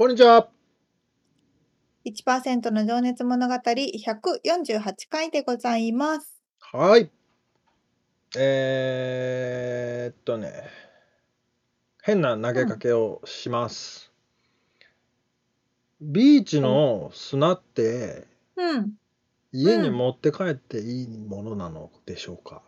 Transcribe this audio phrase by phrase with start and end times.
[0.00, 0.48] こんにちは。
[2.06, 6.40] 1%の情熱物語148回でございます。
[6.58, 7.10] はい。
[8.34, 10.70] えーっとね、
[12.02, 14.10] 変な投げかけをします。
[16.00, 18.26] ビーチの砂って
[18.56, 18.92] うん。
[19.52, 22.62] 家に持って帰っていいものなのでしょうか、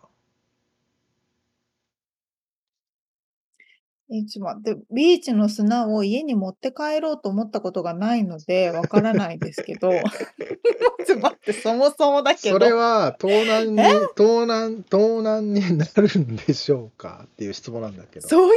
[4.14, 9.91] えちょっと待って、ビーチの砂を家に持って帰ろうと思ったことがないので、わからないですけど。
[11.06, 12.56] ちょっと待って、そもそもだけど。
[12.56, 13.83] それは盗難に、
[14.14, 18.28] 盗難、盗難になるんでしょうかっていう質問なんだけど。
[18.28, 18.56] そういうこ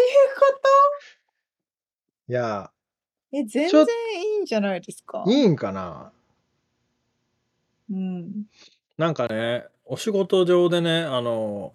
[2.27, 2.71] いや、
[3.31, 5.23] とえ、全然いいんじゃないですか？
[5.27, 6.11] いいんかな？
[7.91, 8.45] うん。
[8.97, 11.71] なんかね、お仕事上でね、あの、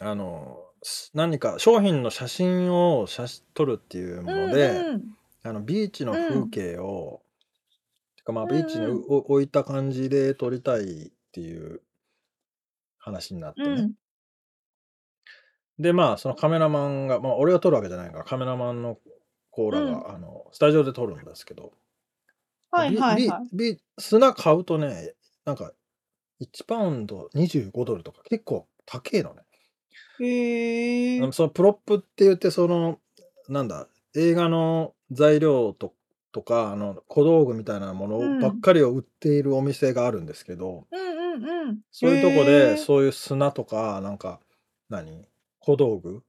[0.00, 0.71] あの、す
[1.14, 5.02] 何か商品の写真を写し撮るっていうもので、うんうん
[5.44, 7.20] あのビーチの風景を、
[8.16, 11.80] てかまあうんビーチにうんお置いた感じで撮りたいっていう
[12.98, 13.68] 話になってね。
[13.68, 13.92] うん。
[15.82, 18.98] で、まあそのカメラマンが、まあ俺が撮るわけじゃないから、カメラマンの
[19.50, 21.72] コーラが、うんあのスタジオで撮るんですけど、
[22.70, 23.48] はいはいビはい。
[23.52, 25.14] ビビ砂買うとね、
[25.44, 25.72] なんか
[26.40, 29.42] 1パウンド25ドルとか結構高えのね。
[30.20, 31.22] へえ。
[31.22, 32.98] あのそのプロップって言ってその
[33.48, 35.94] なんだ映画の材料と
[36.32, 41.78] とかあの小道具みたいなもうんのばっかりを売っているお店があるんですけど、うんうんうん。
[41.90, 44.40] そういうとこでそういう砂とかなんか
[44.88, 45.26] 何
[45.60, 46.22] 小道具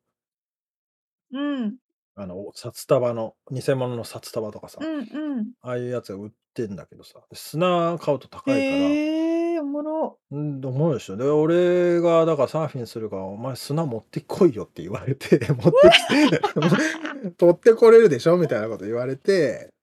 [1.32, 1.76] うん
[2.16, 5.52] あの札束の偽物の札束とかさ、うんうん。
[5.62, 8.60] ああいうやつが売ってんだけどさ砂買うと高いから。
[8.60, 10.20] へえ、おもろ。
[10.32, 11.18] うん、と思うでしょ。
[11.18, 15.72] で、俺がだからサーフィンするから、お前砂持ってこいよって言われて、 持って
[16.08, 19.74] きて、取ってこれるでしょみたいなこと言われて、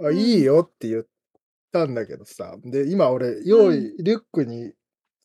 [0.00, 1.06] あうんいいよって言っ
[1.72, 2.56] たんだけどさ。
[2.64, 4.72] で、今俺、用意、リュックに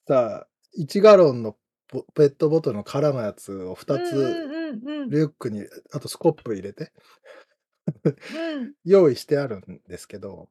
[0.08, 0.47] さ、
[0.80, 1.56] 1ガロンの
[1.88, 4.50] ポペットボトルの空のやつを2つ。
[5.09, 6.91] リュックに、あとスコップ入れて、
[8.03, 8.09] う
[8.64, 8.74] ん。
[8.85, 10.50] 用意してあるんですけど、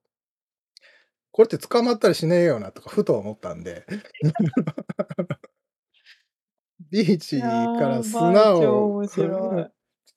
[1.32, 3.87] これって捕まったりしねえよなとかふと思ったんで、
[6.91, 9.03] ビーチから砂を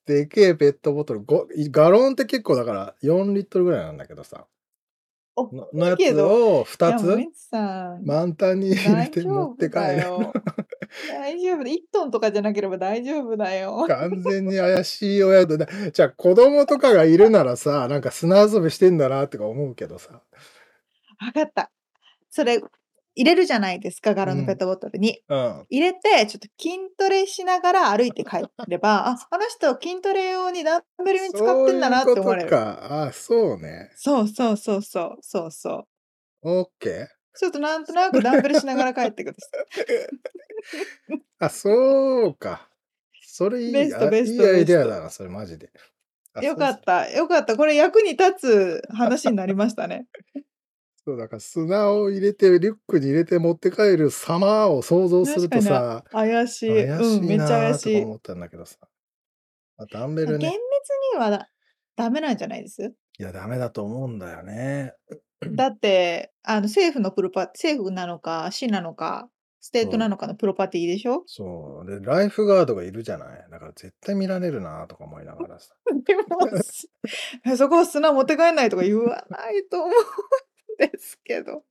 [0.06, 4.46] でけえペットボトルごガロンって結構だから4リットルぐらいなんだけどさ。
[5.38, 6.60] おののやついけど。
[6.60, 7.18] を2つ
[8.04, 9.84] 満タンに入れ大て持って帰る。
[11.10, 11.64] 大丈夫だ。
[11.64, 13.86] 1トンとかじゃなければ大丈夫だよ。
[13.88, 20.22] 完全に怪しい親とだじゃあ子供とかがいるならさなんか砂遊びしてんだなとか思うけどさ
[21.26, 21.72] わかった。
[22.30, 22.62] それ、
[23.16, 25.22] 入れるじゃないですか、ガラのペットボトルに。
[25.30, 32.50] うん入れて、ちょっと筋トレしながら歩いて帰れば、 あ、あの人筋トレ用にダンベルに使ってんだなって思われる。
[32.50, 35.88] そうあそうねそうそうそうそう、そうそ
[36.44, 36.50] う。
[36.60, 41.24] オッケーちょっとなんとなくダンベルしながら帰ってください。
[41.40, 42.70] あ、そうか。
[43.22, 45.70] それいい、ベストあベストいいアイデアだな、それマジで。
[46.34, 47.58] あよかった、よかった。
[47.58, 50.08] これ役に立つ話になりましたね。
[51.06, 56.88] そう、だから砂を入れて、リュックに入れて持って帰る様を想像するとさ、怪しい。
[56.88, 58.02] 怪しうん、めっちゃ怪しい。
[58.04, 58.78] 思ったんだけどさ。
[59.78, 60.58] あダンベル厳密ね。
[61.14, 61.50] にはだ
[61.96, 62.94] ダメなんじゃないです？
[63.20, 64.94] いや、ダメだと思うんだよね。
[65.54, 69.30] だって、あの政府のプロパ、政府なのか、市なのか、
[69.62, 71.24] ステートなのかのプロパティでしょ？
[71.28, 71.90] そう。
[71.90, 73.46] で、ライフガードがいるじゃない？
[73.52, 75.74] だから絶対見られるなとか思いながらさ。
[76.06, 76.24] でも、
[76.62, 76.90] す
[77.58, 79.94] そこは砂持って帰んないとか言わないと思うん
[80.78, 81.64] ですけど。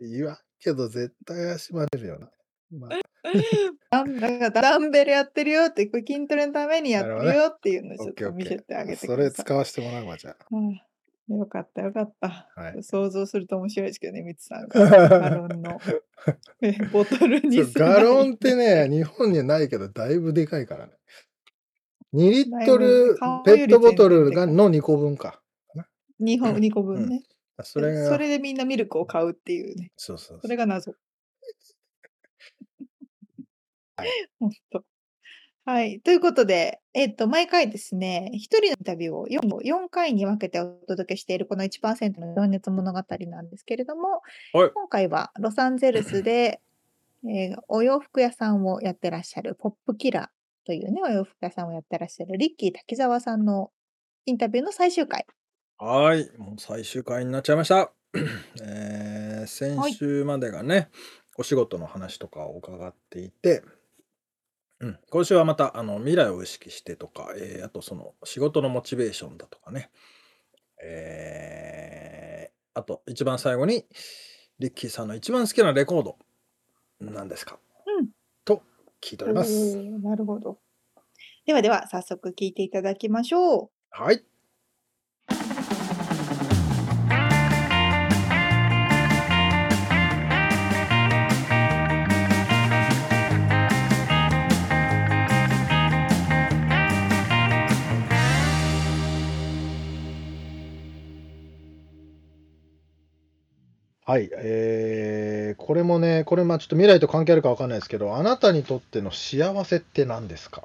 [0.00, 2.30] 言わんけど絶対怪しまれるよな。
[2.70, 2.98] まあ、
[3.90, 8.96] ダンだからダンベルやってるよって、筋トレのためにやってるよっていうのをちょっと見せてあげー。
[8.96, 9.44] それてください。
[9.46, 10.36] 使わせてもらうわ、じゃあ。
[10.50, 10.80] うん
[11.30, 12.48] よかったよかった。
[12.56, 12.82] はい。
[12.82, 15.78] 想像すると面白いですけどね、ミツさんがガロンの
[16.62, 18.96] え ボトルにガロンってね、て。
[18.96, 20.92] 日本にはないけど、だいぶでかいからね。
[22.14, 24.46] 2リットル顔ペットボトルが。
[24.46, 25.32] の2個分か。
[25.32, 25.42] か
[25.74, 25.88] な。
[26.22, 26.86] 2本、2個うん。
[26.96, 27.22] 分ね。
[27.64, 29.92] それで、そが、れでみんなミルクを買うっていうね。
[29.96, 30.92] そうそうそそれが謎。
[30.92, 30.96] う。
[33.96, 34.08] はい。
[34.38, 34.84] ほんと。
[35.64, 36.00] はい。
[36.00, 44.22] ということで、えっと、毎回ですね、1人のインタビューを 4, 4回に分けてお届けしているこの1%の情熱物語なんですけれども、
[44.54, 44.70] はい。
[44.72, 46.62] 今回はロサンゼルスで、
[47.24, 53.70] えーお洋服屋さんをやってらっしゃるポップキラーというね、お洋服屋さんをやってらっしゃるリッキー滝沢さんの
[54.24, 55.26] インタビューの最終回。
[55.78, 56.30] はい。
[56.38, 57.92] もう最終回になっちゃいました。
[58.62, 59.94] えー先はい。
[59.94, 60.90] 週までがね、
[61.36, 63.62] お仕事の話とかを伺っていて、
[64.80, 69.90] うん、今週はまたあの未来を意識してとか、えーあとその仕事のモチベーションだとかね、
[70.82, 73.86] えーあと一番最後に
[74.60, 76.16] リッキーさんの一番好きなレコード
[77.00, 77.58] 何ですか？
[77.86, 78.08] うん。
[78.44, 78.62] と
[79.00, 79.76] 聞いております。
[79.76, 80.58] なるほど。
[81.46, 83.70] ではでは、早速聞いていただきましょう。
[83.90, 84.22] はい。
[104.08, 110.62] はい、えーこれもね、これまあちょっと未来と関係あるかわかんないですけど、あなたにとっての幸せって何ですか？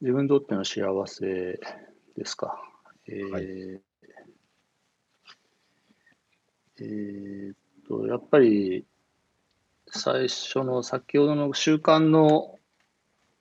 [0.00, 1.58] 自分にとっての幸せ
[2.16, 2.56] ですか？
[3.08, 3.42] えはい。
[3.42, 3.80] ー
[6.82, 7.56] えーっ
[7.88, 8.84] と、やっぱり
[9.90, 12.60] 最初の先ほどの習慣の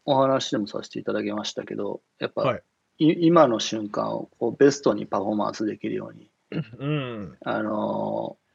[0.05, 2.63] お話でもさせていただきましたけど、やっぱはい。
[2.97, 7.38] い今の瞬間をこうベストにパフォーマンスできるように、うん。
[7.41, 8.47] あのー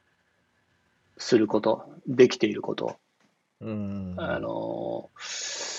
[1.15, 2.97] すること、できていること、
[3.61, 4.15] うあん。
[4.41, 5.73] のー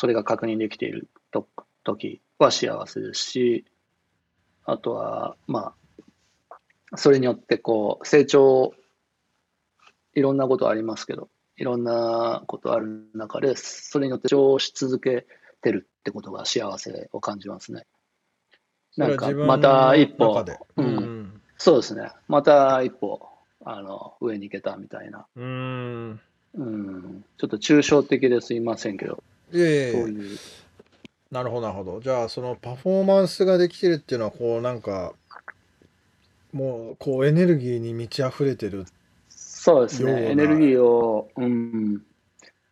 [0.00, 1.46] それが確認できていると
[1.84, 3.66] 時は幸せですし、
[4.64, 5.74] あとは、ま
[6.90, 8.72] あ、それによってこう成長、
[10.14, 11.28] いろんなことありますけど、
[11.58, 15.26] いろんなことある中で、それによって成長し続け
[15.60, 17.86] てるってことが幸せを感じますね。
[18.96, 20.32] なんかまた一歩。
[20.76, 21.19] う、うんん。
[21.60, 23.20] そうですね、また一歩
[23.66, 26.20] あの上に行けたみたいな、うん。
[26.54, 29.22] うん、ちょっと抽象的ですいませんけど、
[29.52, 29.92] いえいえ。
[29.92, 30.38] そういう、
[31.30, 32.00] なるほど、なるほど。
[32.00, 35.12] じゃあ、そのパフォーマンスができてるっていうのは、こう、なんか、
[36.54, 38.84] もう、こう、エネルギーに満ち溢れてるよ
[39.28, 40.34] そうですね、エ。
[40.34, 42.02] ネルギーを、うん、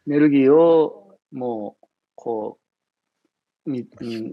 [0.06, 2.67] エネルギーをもう、こう、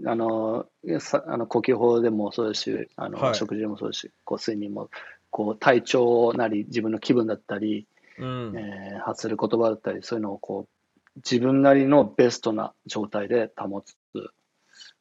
[0.06, 0.66] あの
[1.00, 3.34] さあの呼吸法でもそうですし、あのはい。
[3.34, 4.90] 食事でもそうですし、こう睡眠も
[5.30, 7.86] こう体調なり、自分の気分だったり、
[8.18, 8.52] うん。
[8.56, 13.94] えー発する言葉だったり、そういうのをこう自分なりのベストな状態で保つ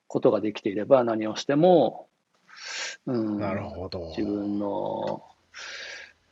[0.07, 2.07] ことができていれば、何をしても、
[3.05, 4.13] うなるん、ほど。
[4.17, 5.23] 自分の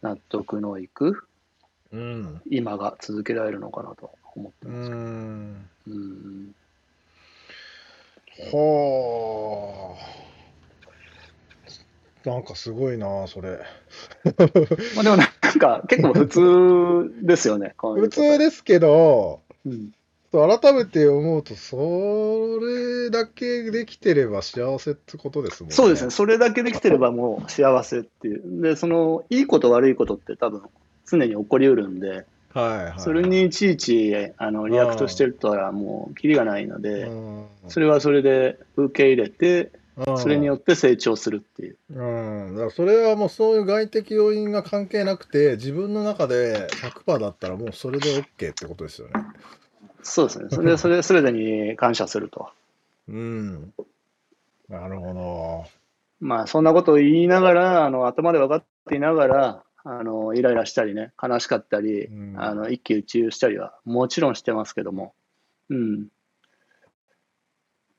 [0.01, 1.27] 納得のいく
[1.91, 2.41] うん。
[2.49, 5.01] 今が続けられるのかなと思ってうますけど。
[5.01, 5.69] ん。
[5.87, 6.55] うん、
[8.39, 10.23] はあ。
[12.25, 13.59] なんかすごいな、それ。
[14.95, 15.27] まあでもなん
[15.59, 18.09] か結構普通ですよね、 普。
[18.09, 19.91] 通ですけど、うん、
[20.31, 26.11] 改めて思うと、それだけできてれば幸せってことですもんそうですね、ね。
[26.11, 28.61] それだけできてればもう幸せっていう。
[28.61, 30.61] で、そのいいこと悪いことって多分
[31.05, 34.71] 常に起こりうるんで、はいはいそれはにいちいちあのい。
[34.71, 37.47] react してるとはもうキリがないのうで、ん。
[37.67, 39.71] それはそれで受け入れて、
[40.07, 40.17] うん。
[40.17, 41.77] それによって成長するっていう。
[41.89, 42.53] うん。
[42.53, 46.67] だからそれはもうそういう外的要因が関係なくて、自分の中で
[47.05, 49.13] 100%だったらもうそれで OK ってことですよね。
[50.03, 52.49] そうですね、それ それそれぞれに感謝すると。
[53.07, 53.73] うん。
[54.69, 55.65] なるほど。
[56.19, 62.35] まあ、そんなことを言いながら、あの頭で分かっていながら、あのイライラしたりね、悲しかったり、うん。
[62.37, 65.13] あの一喜一憂したりはもちろんしてますけども、
[65.69, 66.07] うん、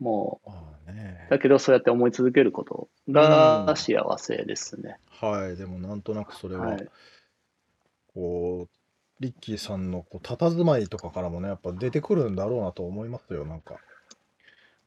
[0.00, 0.52] もま
[0.88, 1.30] あねう、。
[1.30, 4.98] だけどそうやって思い続けることが幸せですね。
[5.08, 5.56] はい。
[5.56, 6.88] でもなんとなくそれは、はい。
[8.14, 8.74] こう、
[9.20, 13.76] リッキーさんのこう佇まいとかからもね、やっぱ出てくるんだろうなと思いますよ、なんか。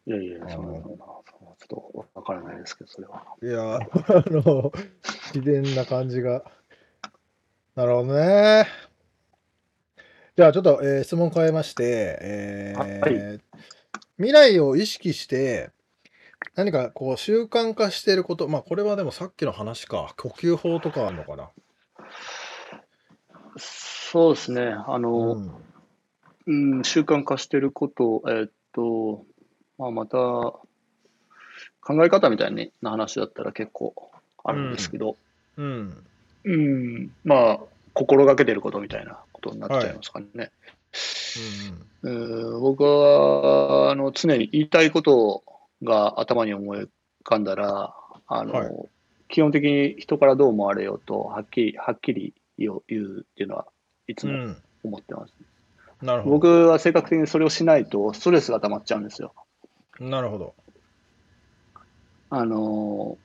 [0.05, 3.23] いやいや、あそんなの、そんなちょっとわからないですけど、それは。
[3.41, 3.79] いや、あ
[4.29, 4.71] の、
[5.33, 6.43] 自然な感じが。
[7.77, 8.65] なるほどね。
[10.35, 12.89] じゃあちょっと、えー質問変えまして、はい。
[13.13, 13.41] えー
[14.17, 15.69] 未来を意識して
[16.55, 21.51] 何かこう習慣化していること、まあこれはでもさっきの話か、呼吸法とかあるのかな？
[23.57, 24.61] そうですね。
[24.63, 25.51] あうの、ん。
[26.47, 29.23] うん、習慣化してること、えーっと、
[29.77, 30.63] まあ、また、考
[32.03, 33.93] え方みたいな話だったら結構
[34.43, 35.15] あるんですけど、
[35.57, 36.03] うん。
[36.47, 37.59] うん、まあ、
[37.93, 40.51] 心がけてることみたいなことになっちゃいますかね。
[42.03, 45.43] うん僕はあの常に言いたいこと
[45.83, 46.89] が頭に思い浮
[47.23, 47.93] かんだら、
[48.27, 48.89] あのはい
[49.29, 52.83] 基本的に人からどう思われようと、はっきりはっきり言うっ
[53.35, 53.65] ていうのは
[54.07, 54.39] いつもうん。
[54.39, 54.57] うん。
[54.83, 55.33] 思ってます。
[56.01, 56.35] なるほど。
[56.35, 59.33] 僕は性格的にそれをしないとストレスが溜まっちゃうんですよ。
[59.99, 60.53] なるほど。
[62.29, 63.17] あの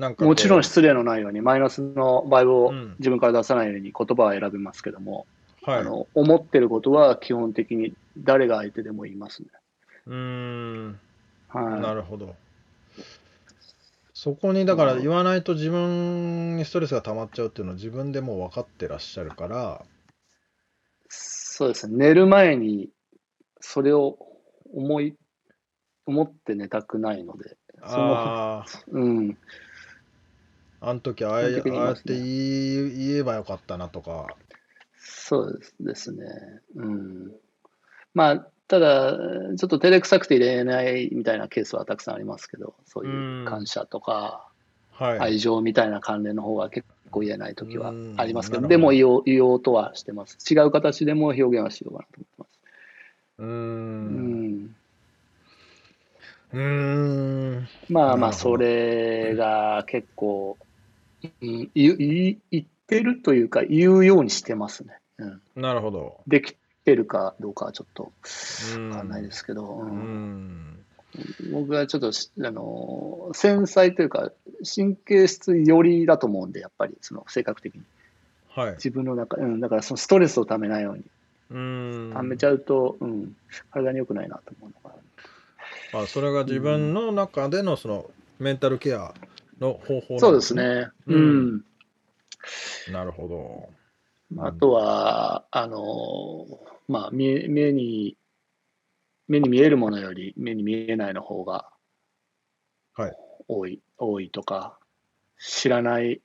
[0.00, 5.26] なんかもちろん失礼のないように、マイナスのバイブをうん自分から出さないように言葉は選びますけども、
[5.62, 5.78] はい。
[5.80, 9.48] あの思ってることは基本的に誰が相手でも言いますね。
[10.06, 11.00] うーん。
[11.48, 12.34] はい、なるほど。
[14.14, 19.84] そこにだから言わないと自分にストレスが溜まっちゃうっていうのは自分でもう分かってらっしゃるから、
[21.08, 21.96] そうですね。
[21.96, 22.88] 寝る前に
[23.60, 24.18] それを
[24.72, 25.14] 思い、
[26.06, 29.38] 思って寝たくないので、そのああ、うん、
[30.80, 34.26] あの時ああ基本的に言いますねああやって言えばよかったなとか、
[35.00, 36.26] そうですね。
[36.76, 37.32] うん。
[38.14, 39.16] まあ、ただ、
[39.56, 44.48] ちょっと照れくさくて入れないみたいなケースはたくさんありますけど、そういう感謝とか、
[44.92, 45.18] はい。
[45.18, 50.36] 愛情みたいな関連の方が結構言えない時はありますけど、うんでも言おう言おうとはしてます。
[50.52, 52.60] 違う形でも表現はしようかなと思ってます。
[53.38, 54.76] うんん。
[56.52, 57.68] うーん。
[57.88, 60.69] まあまあ、それが結構、うん、
[61.40, 64.98] 言言言ってるというか、言うようにしてますね。
[65.18, 66.20] うん、なるほど。
[66.26, 68.12] できてるかどうかはちょっと
[68.74, 70.84] うんわかんないですけど、ううんん。
[71.52, 74.32] 僕はちょっとしあの繊細というか、
[74.74, 77.82] 神経質寄りだと思うんで、やっぱりその性格的に。
[78.54, 78.72] はい。
[78.72, 81.04] 自分の中、うん、だからそのストレスをためないように、
[81.50, 82.12] うーん。
[82.12, 83.36] ためちゃうと、うん、
[83.70, 84.96] 体に良くないなと思うのが
[85.92, 89.12] あそれが自分の中でのそのメンタルケア
[89.60, 90.54] の方法なんそうです。
[90.54, 90.90] ね。
[91.06, 91.64] ううんん
[92.92, 93.68] なるほど。
[94.38, 96.46] あとは、あの、
[96.88, 98.16] まあ、目目に、
[99.28, 101.70] 目に見えるものより目に見えないの方が
[102.94, 104.78] はい多い、多いとか、
[105.38, 106.20] 知らない、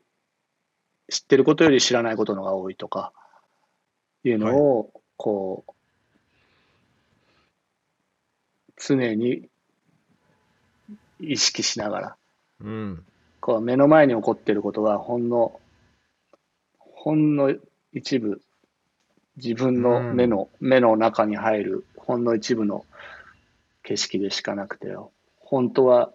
[1.10, 3.14] 知ってることより知らないことのが多いとか、
[4.24, 5.72] いうのを、こう、
[8.78, 9.50] 常に
[11.20, 12.18] 意識しながら、
[12.60, 13.06] うん。
[13.46, 15.60] こう目の前に起こっていることはほんの
[16.80, 17.54] ほんの
[17.94, 18.42] 一部
[19.38, 22.88] 自分の目の、目の中に入るほんの一部の
[23.84, 24.96] 景色でしかなくて
[25.38, 26.12] 本当は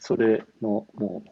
[0.00, 1.22] それのも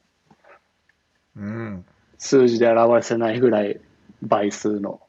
[1.34, 1.84] ううん。
[2.16, 3.80] 数字で表せないぐらい
[4.22, 5.00] 倍数の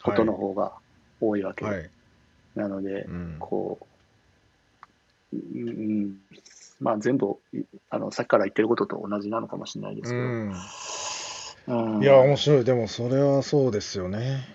[0.00, 0.74] ことの方が
[1.20, 1.90] 多いわけはい。
[2.54, 3.36] なので、うん。
[3.40, 3.80] こ
[5.32, 6.16] う、うんうん、
[6.80, 10.50] まあ全部いあのさっきから言ってることと同じなのかもしれないですけど、うん。
[10.50, 12.64] うんいや、面白い。
[12.64, 14.48] でも、それはそうですよね。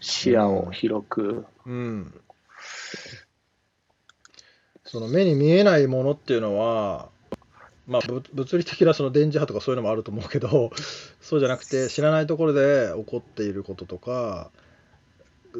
[0.00, 2.20] 視野を広く、うん。
[4.84, 7.10] その目に見えないものっていうのは、
[7.86, 10.72] まあ、ぶ物理的なその電磁波とかそういうのもあると思うけど、
[11.20, 14.50] そうじゃなくて、知らないところで起こっていることとか、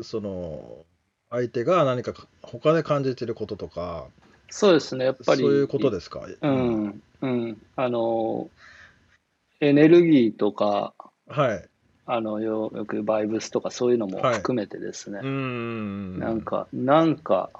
[0.02, 0.84] その、
[1.28, 4.08] 相手が何か他で感じていることとか、
[4.50, 6.26] そうですね、やっぱり、そういうことですか？
[6.42, 8.50] うん、うん、あの、
[9.60, 10.94] エネルギーとか、
[11.28, 11.64] はい。
[12.06, 16.18] あのよよくバイブスとかそういうのもはい含めてですね、うん。
[16.18, 17.50] なんか、なんか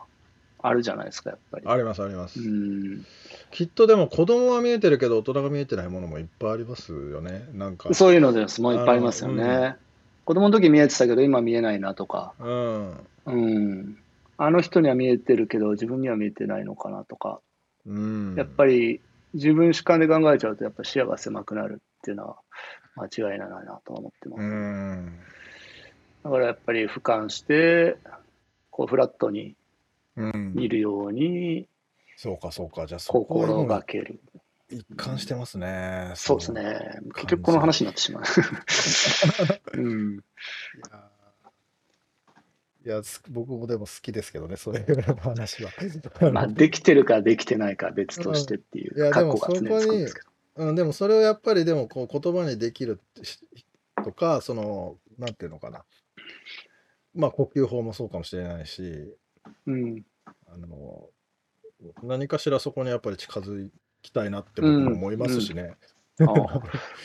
[0.59, 1.67] あるじゃないですか、やっぱり。
[1.69, 2.41] あります、あります。
[2.41, 3.07] うん、
[3.53, 7.49] きっとでも子供は見えてるけど大人が見えてないものもいっぱいありますよね。
[7.55, 7.95] なんか。
[7.95, 9.77] そういうのです、もういっぱいありますよあのね。
[10.25, 12.97] 子供の時見えてたけど、今見えないなとか、うん。
[13.27, 13.99] うん、
[14.43, 17.41] あの人には見えてるけど、自分には見えてないのかなとか、
[17.85, 18.35] うん。
[18.37, 19.03] やっぱり
[19.35, 22.37] 自分主観で考えちゃうと、やっぱ視野が狭くなるっていうのは
[22.97, 24.41] 間違いないなとは思ってます。
[24.41, 25.19] うん。
[26.25, 27.99] だからやっぱり俯瞰して、
[28.71, 29.57] こうフラットに
[30.17, 30.55] うん。
[30.55, 31.67] 見るように
[32.17, 32.87] そうか、そうか。
[32.87, 34.21] じゃあそ心がける。
[34.71, 36.13] 一貫してますね。
[36.15, 36.79] そうですね。
[37.15, 38.23] 結局この話になってしまう。
[39.79, 40.21] うん、
[42.85, 45.71] いや僕もでも好きですけどね、そういう話は。
[46.33, 50.31] まあ、できてるかできてないかは別としてっていう、過去が常につくんですけど。
[50.69, 53.39] うん、でもそれをやっぱりでもこう言葉にできるし
[54.03, 55.85] とか、その、なんていうのかな。
[57.15, 59.15] まあ呼吸法もそうかもしれないし、
[59.67, 60.05] うん、
[60.47, 61.09] あの、
[62.03, 63.69] 何かしらそこにやっぱり近づ
[64.01, 65.77] きたいなって僕も思いますしね。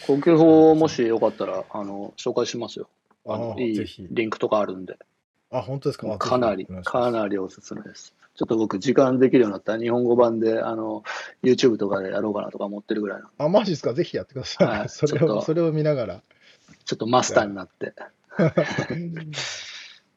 [0.08, 2.90] 呼吸法、もしよかったら、あの、紹介しますよ。
[3.28, 4.98] あのいいぜひリンクとかあるんで、
[5.58, 6.12] あ、本当ですか？
[6.14, 8.14] あかなり、かなりおすすめです。
[8.36, 11.04] ちょっと僕、時間できるようになったら、日本語版で、あの、
[11.42, 13.94] YouTube とかでやろうかなとか思ってるぐらいの、あ、マジですか？
[13.94, 14.68] ぜひやってください。
[14.68, 14.90] はい。
[14.90, 16.22] それを、それを見ながら。
[16.84, 17.94] ちょっとマスターになって、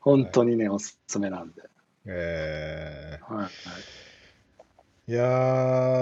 [0.01, 1.63] 本当にね、おすすめなんで。
[2.07, 3.51] えはいはい。
[5.09, 5.25] ー、いや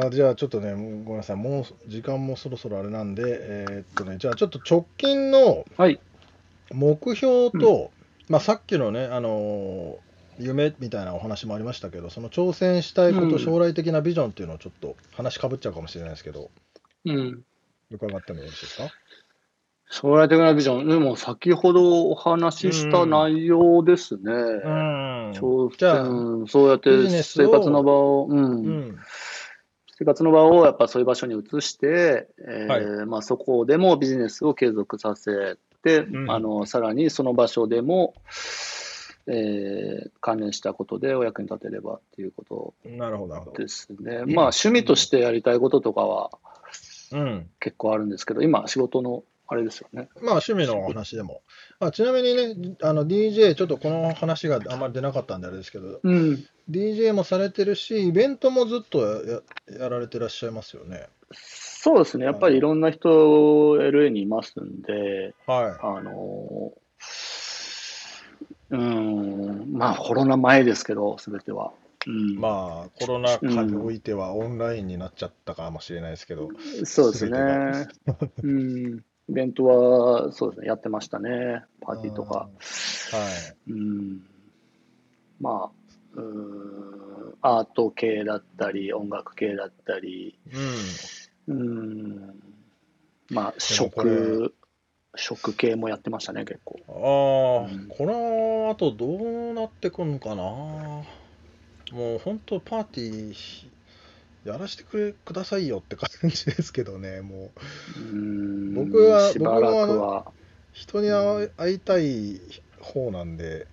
[0.09, 6.01] ー、じゃあちょっとね、ごめんなさい、もう時間もそろそろあれなんで、えーっとね、じゃあちょっと直近のはい。
[6.73, 7.91] 目標と、
[8.29, 10.07] まあさっきのね、あのー
[10.39, 16.51] 夢みたいなお話もありましたけど、その挑戦したいこと、うん将来的なビジョンっていうのをちょっと話かぶっちゃうかもしれないですけど、
[17.07, 17.43] うん。
[17.91, 18.91] 伺ってもよろしいですか？
[19.91, 24.21] 将来的なビジョン、でも先ほどお話しした内容ですね。
[24.21, 26.91] ん挑じゃあ戦、そうやって
[27.23, 28.99] 生活の場を、うんうん。
[29.99, 35.57] 生活の場をやっぱそういう場所に移して、えーはまあ、そこでもビジネスを継続させ
[35.87, 38.15] て、んあのさらにその場所でも、
[39.29, 42.75] えー関連したことでお役に立てればっていうこと。
[43.57, 44.25] ですね。
[44.27, 46.31] まあ趣味としてやりたいこととかは
[47.13, 47.51] うん。
[47.61, 50.09] 結構あるんですけど、今仕事のあれですよね。
[50.17, 51.43] まあ趣味のお話でも。
[51.79, 56.45] あちなみにね、あの DJ、ちょっとこの話があんまり出なかったんであれですけど、うん。
[56.69, 59.43] DJ もされてるし、イベントもずっとや
[59.79, 61.07] やられてらっしゃいますよね。
[61.87, 62.25] そうですね。
[62.25, 63.09] やっぱりいろんな人
[63.79, 71.73] LA にいますんで、はあのー、うん、まあコロナ前ですけど、すべては。
[72.09, 72.35] うんい。
[72.39, 76.49] まあ、コロナ禍においてはオンラインになっちゃったかもしれないですけど、
[76.83, 77.87] そうですね
[78.43, 78.43] 全。
[78.43, 79.05] うん。
[79.29, 81.63] イベントは、そうですね、やってましたね。
[81.83, 82.35] パーティーとか。
[82.35, 82.49] は
[83.69, 83.71] い。
[83.71, 84.23] うん。
[85.41, 90.63] まあ、うん、アート系だったり、音楽系だったり、うん。
[91.49, 92.35] うん。
[93.31, 94.55] まあ、食、
[95.15, 96.79] 食系もやってましたね、結構。
[96.89, 97.89] ああ、うん。
[97.89, 100.43] この後どうなってくんかな。
[101.93, 103.69] もう本当パーティー
[104.45, 107.51] やらせてくれくださいよって感じですけどね、も
[107.97, 108.01] う。
[108.01, 108.75] うん。
[108.75, 110.33] 僕は僕もは、
[110.73, 111.09] 人に
[111.57, 112.41] 会いたい
[112.81, 113.67] 方なんで、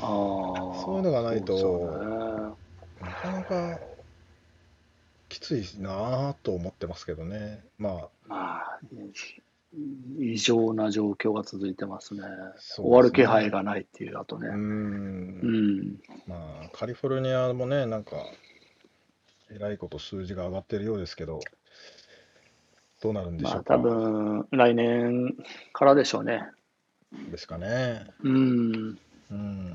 [0.00, 1.56] ああ、そういうのがないと。
[1.58, 2.58] そうですよ
[3.02, 3.80] なかなか
[5.32, 7.64] きついなぁと思ってますけどね。
[7.78, 8.08] まあ、ね。
[8.28, 8.78] まあ、
[10.18, 12.20] 異常な状況が続いてますね。
[12.58, 14.48] すね終わる気配がないっていう、あとね。
[14.48, 16.00] うんん。
[16.26, 18.16] まあ、カリフォルニアもね、なんか、
[19.50, 21.40] えらいこと数字が上がってるようですけど、
[23.02, 23.74] どうなるんでしまあ、ょうか。
[23.74, 25.34] 多分、来年
[25.72, 26.42] からでしょうね。
[27.30, 28.06] ですかね。
[28.22, 28.98] うん。
[29.30, 29.72] うん。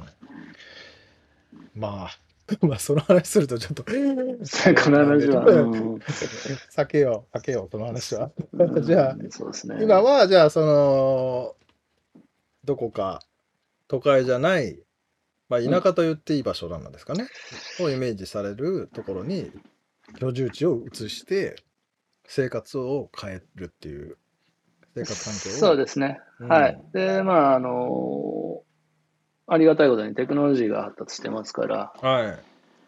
[1.74, 2.27] まあ、
[2.62, 8.32] まあ、その話するとちょっと、この話は、 うん避けよう、避けよう、その話は。
[8.82, 9.30] じゃあね。
[9.82, 11.56] 今は、じゃあ、その、
[12.64, 13.22] どこか
[13.88, 14.82] 都会じゃない、
[15.50, 17.28] まあ、田舎と言っていい場所なんですかね、
[17.82, 19.52] をイメージされるところに
[20.20, 21.56] 居住地を移して、
[22.26, 24.18] 生活を変えるっていう、
[24.96, 25.54] 生活環境を。
[25.54, 26.22] そうですね。
[26.40, 26.82] うんはい。
[26.94, 28.64] で、まあ、あの
[29.48, 32.40] ありがたいことにテクノロジーが発達してますから、はい。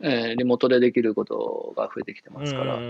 [0.02, 2.84] えーリモートでできることが増えてきてますから、うん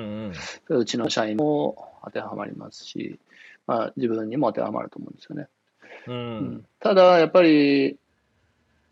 [0.70, 3.20] うんうちの社員も当てはまりますし、
[3.66, 5.48] まあ、自分にも当てはまると思うんですよね。
[6.08, 6.14] うん。
[6.14, 7.98] ううんんただ、やっぱり、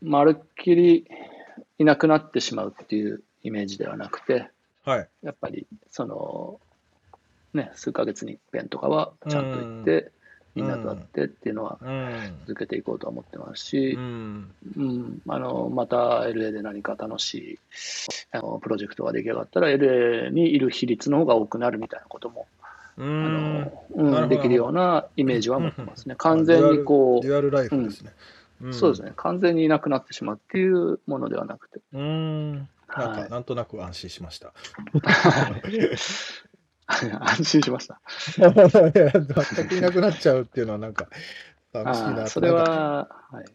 [0.01, 1.07] まるっきり
[1.79, 4.49] いなくなってしまうっていうイメージではなくて、
[4.83, 5.09] はい。
[5.23, 6.59] やっぱり、その、
[7.53, 10.11] ね、数ヶ月に一遍とかはちゃんと行って、
[10.57, 12.33] みんなと会ってっていうのはうん。
[12.47, 14.51] 続けていこうとは思ってますしう、ん。
[14.75, 17.59] うん、あの、また LA で何か楽しい
[18.31, 22.47] あのプロジェクトが出来上がったら LA にいる比率の方が多くなるみたいなことも、
[22.97, 23.33] うあん。
[23.95, 26.15] の、うん、できるようなイメージは持ってますね。
[26.17, 28.13] 完全にこデュアルライフですね。
[28.61, 32.53] う、そうですね、完全にいなくなってしまうっていうものではなくて、うん。
[32.53, 32.67] なん
[33.13, 34.53] か、はいなんとなく安心しました。
[37.21, 38.01] 安心しました。
[38.37, 41.09] 全くいなくなっちゃうっていうのはなんか
[41.73, 43.45] 寂しいなそれは、はい、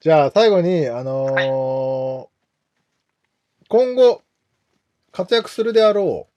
[0.00, 2.32] じゃあ最後に、あのー
[3.68, 4.22] 今後
[5.12, 6.28] 活躍するであろ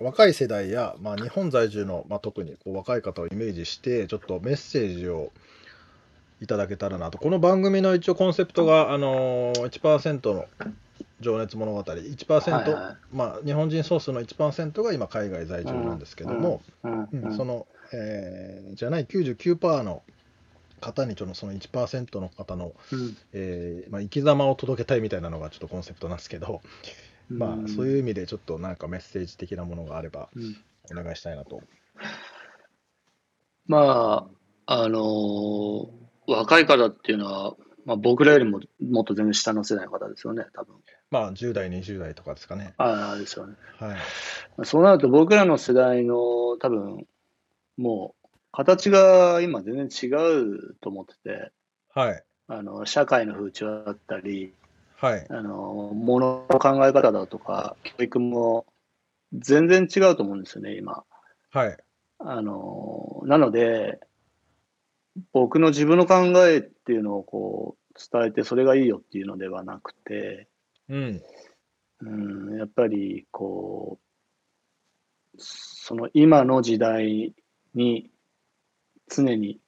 [0.00, 5.32] う若い世代や、まあ、日本在住の、まあ、特にこう若い方をイメージしてちょっとメッセージを
[6.40, 7.18] いただけたらなと。
[7.18, 10.46] この番組の一応コンセプトが、あのー1%の
[11.20, 11.80] 情熱物語。
[11.80, 12.96] 1%、はいはい。
[13.16, 16.92] まあ、日本人ソースの1%が今海外在住なんですけども、うん。
[16.92, 17.08] うん。
[17.24, 17.36] うん。
[17.36, 20.02] その、えーじゃない99%の
[20.80, 23.16] 方にちょっとその1%の方の、うん。
[23.32, 26.60] えーまあ、生き様を届けたいみたいなのがちょっとコンセプトなんですけど、
[27.30, 30.56] まあ、そういう意味でちょっとなんかメッセージ的なものがあればうん。
[30.90, 31.62] お願いしたいなと。
[33.66, 34.28] ま
[34.66, 40.74] あ、あのー若い方っていうのは、まあ、僕らよりももっと全然下の世代の方ですよね、多分。
[41.10, 42.74] まあ、10代、20代とかですかね。
[42.78, 43.54] ああ、ですよね。
[43.78, 44.66] はい。
[44.66, 47.06] そうなると僕らの世代の多分、
[47.76, 51.52] もう形が今全然違うと思ってて、
[51.94, 52.24] はい。
[52.48, 54.52] あの社会の風潮だったり、
[54.96, 55.26] はい。
[55.28, 58.66] あの物の考え方だとか、教育も
[59.32, 61.04] 全然違うと思うんですよね、今。
[61.50, 61.76] はい。
[62.18, 64.00] あのなので、
[65.32, 70.48] 僕の自分の考えっていうのをこう伝えて、それがいいよっていうのではなくて、
[70.88, 71.22] うん。
[72.00, 73.98] うん、やっぱりこ
[75.34, 77.34] う、その今の時代
[77.74, 78.10] に
[79.08, 79.60] 常に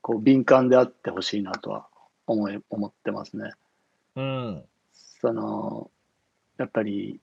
[0.00, 1.86] こう敏感であってほしいなとは
[2.26, 3.52] 思い思ってますね。
[4.16, 4.64] うん。
[5.20, 5.90] その
[6.58, 7.20] やっぱり、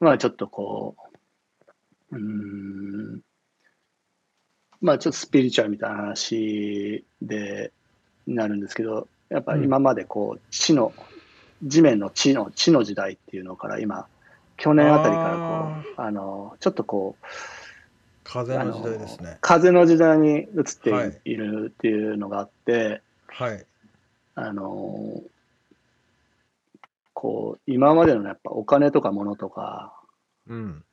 [0.00, 0.96] まあちょっとこ
[2.10, 3.20] う、うーん、
[4.80, 7.72] まあちょっとスピリチュアルみたいな話で
[8.26, 10.92] なるんですけど、やっぱ今までこう、地の、
[11.62, 14.06] 地面の地の、地の時代っていうのから今、
[14.56, 15.44] 去年あたりからこ
[15.96, 17.26] あう、あの、ちょっとこう、
[18.24, 19.38] 風の時代ですね。
[19.40, 20.48] 風の時代に移っ
[20.82, 23.64] てい,、はいるっていうのがあって、はい。
[24.34, 25.20] あの
[27.12, 29.92] こう今までのやっぱお金とか物とか
[30.46, 30.84] うん。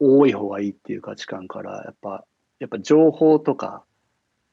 [0.00, 2.24] 多い方がいいっていう価値観からやっぱ
[2.58, 3.84] やっぱ情報とか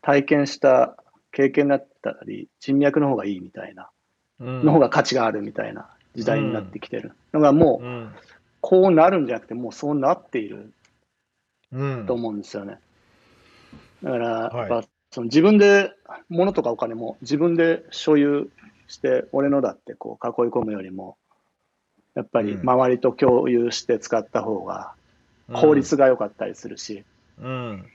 [0.02, 0.96] 体験した
[1.32, 3.90] 経験だったり人脈の方がいいみたいな
[4.40, 4.66] うん。
[4.66, 7.14] の方が価値があるみたいな時代になってきてる。
[7.34, 8.16] のがもううん。
[8.62, 10.74] こうなるんじゃなくてもうそうなっている
[11.72, 12.06] うん。
[12.08, 12.80] と思うんですよね。
[14.04, 14.70] だから、はい。
[14.72, 15.92] やっぱその自分で
[16.30, 18.50] 物とかお金も自分で所有
[18.88, 21.18] して俺のだってこう囲い込むよりも
[22.16, 22.70] やっぱりうん。
[22.70, 24.94] 周りと共有して使った方が
[25.54, 27.04] 効率が良かったりするし、
[27.38, 27.86] うん。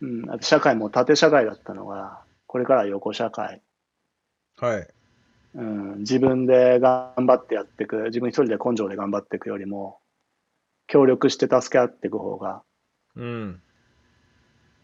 [0.00, 0.30] うん。
[0.30, 2.20] あと社会も縦社会だったのが
[2.56, 3.60] これからは横社会、
[4.56, 4.88] はい。
[5.56, 9.98] うん、自分で頑張ってやっていく自分一人で根性で頑張っていくよりも
[10.86, 12.62] 協力して助け合っていく方が
[13.14, 13.60] うん。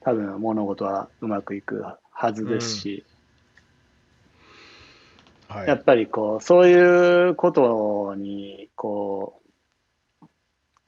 [0.03, 3.07] 多分物事はうまくいくはずですし、
[5.49, 5.67] はい。
[5.67, 9.41] やっぱりこうそういうことにこ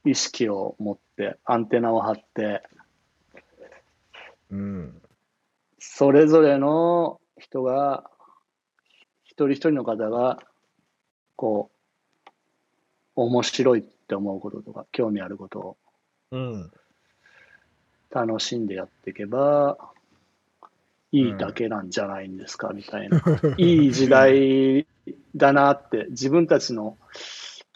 [0.05, 2.61] う意識を持ってアンテナを張って
[4.51, 5.01] うん。
[5.93, 8.03] それぞれの人が
[9.23, 10.39] 一人一人の方が
[11.35, 11.69] こ
[12.25, 12.29] う
[13.15, 15.77] 面白いって思うこととか興味あることを
[16.31, 16.71] うん。
[18.09, 19.77] 楽しんでやっていけば
[21.11, 23.21] いいだけなんじゃないんですかみたいな、
[23.57, 24.85] いい時代
[25.35, 26.97] だなって自分たちの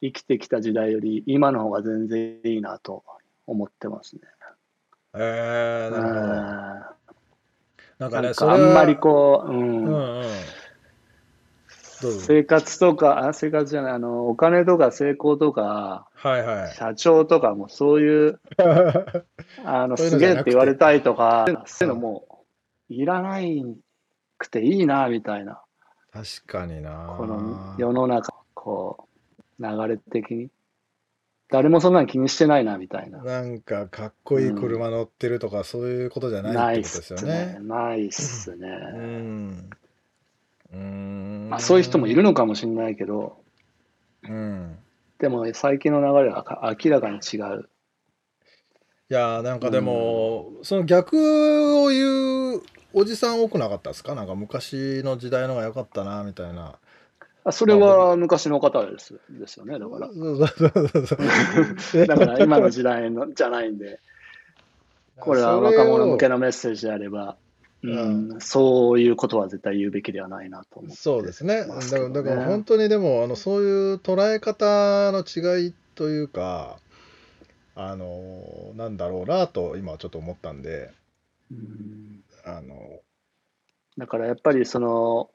[0.02, 3.04] 生きてきた時代より今の方が全然いいなと
[3.48, 4.22] 思ってますね。
[5.14, 6.99] えー、なるほど。
[8.00, 10.24] うんなんかね、なんそれはかあんまりこう、うんうんうん。
[12.22, 16.74] 生活とかあ生活じゃないあのお金とか成功とかはいはい。
[16.74, 18.40] 社長とかもそういう
[19.66, 22.46] あのすげえって言われたいとかそういうのも
[22.90, 23.66] ういらない
[24.38, 25.62] くていいなみたいな
[26.14, 27.16] 確かにな。
[27.18, 29.08] この世の中こ
[29.60, 30.50] う流れ的に
[31.52, 37.60] 誰もそんなの気にしてないなみたいななんかかっこいい車乗ってるとか、そういうことじゃないないっってことですすよねね。
[37.62, 39.70] ないっすうね、ん。
[40.72, 41.50] うーん。
[41.50, 43.42] まあ、そういう人もいるのかもしれないけど
[44.24, 44.78] うん。
[45.18, 47.70] でも最近の流れはか明らかに違う
[49.12, 52.62] いやーなんかでも、その逆を言う
[52.94, 54.14] おじさん多くなかったですか？
[54.14, 56.78] なんか昔の時代のが良かったなみたいな。
[57.44, 59.20] あそれは昔の方です。
[59.30, 60.08] ですよねだから。
[62.08, 64.00] だから今の時代のじゃないんで。
[65.20, 67.36] これは若者向けのメッセージであれば、
[67.82, 71.66] うんそういうことは絶対言うべきではないなと思ってそうですね。
[71.66, 76.78] だだから本当にでもあのそういう捉え方の違いというか、
[77.76, 80.92] あのなんだろうなと今ちょっと思ったんで、
[81.52, 82.24] うん。
[82.46, 83.00] あの。
[83.98, 85.30] だからやっぱりその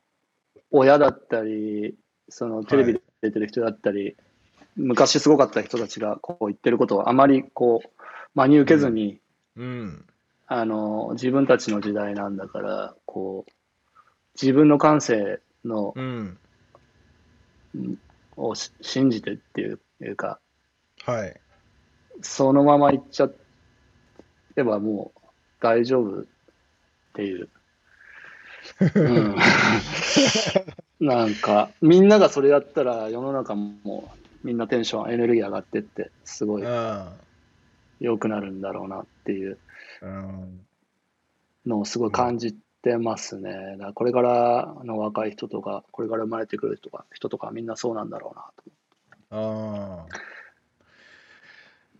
[0.76, 1.94] 親だったり
[2.28, 4.16] そのテレビで出てる人だったり、
[4.74, 7.88] 昔すごかった人たちがこう言ってることをあまりこう
[8.34, 9.20] 真に受けずに、
[9.56, 10.04] うん。
[10.46, 13.52] あの自分たちの時代なんだからこう
[14.40, 16.38] 自分の感性のうん。
[18.37, 20.40] をし信じてっていうか
[21.04, 21.40] はい。
[22.20, 23.30] そのまま行っちゃ
[24.56, 25.20] えばもう
[25.60, 26.24] 大丈夫っ
[27.14, 27.48] ていう。
[28.80, 29.00] う
[31.04, 36.64] ん、なんか、みんながそれやったら世の中もみんなテンション、エネルギー上がってって、すごい
[38.00, 39.58] 良くなるんだろうなっていう
[40.02, 40.60] うん
[41.66, 43.52] のをすごい感じてますね。
[43.72, 50.06] だからこれからの若い人とか、これから生まれてくる人とか人とかみんなそうなんだろうなと。
[50.06, 50.16] ああ。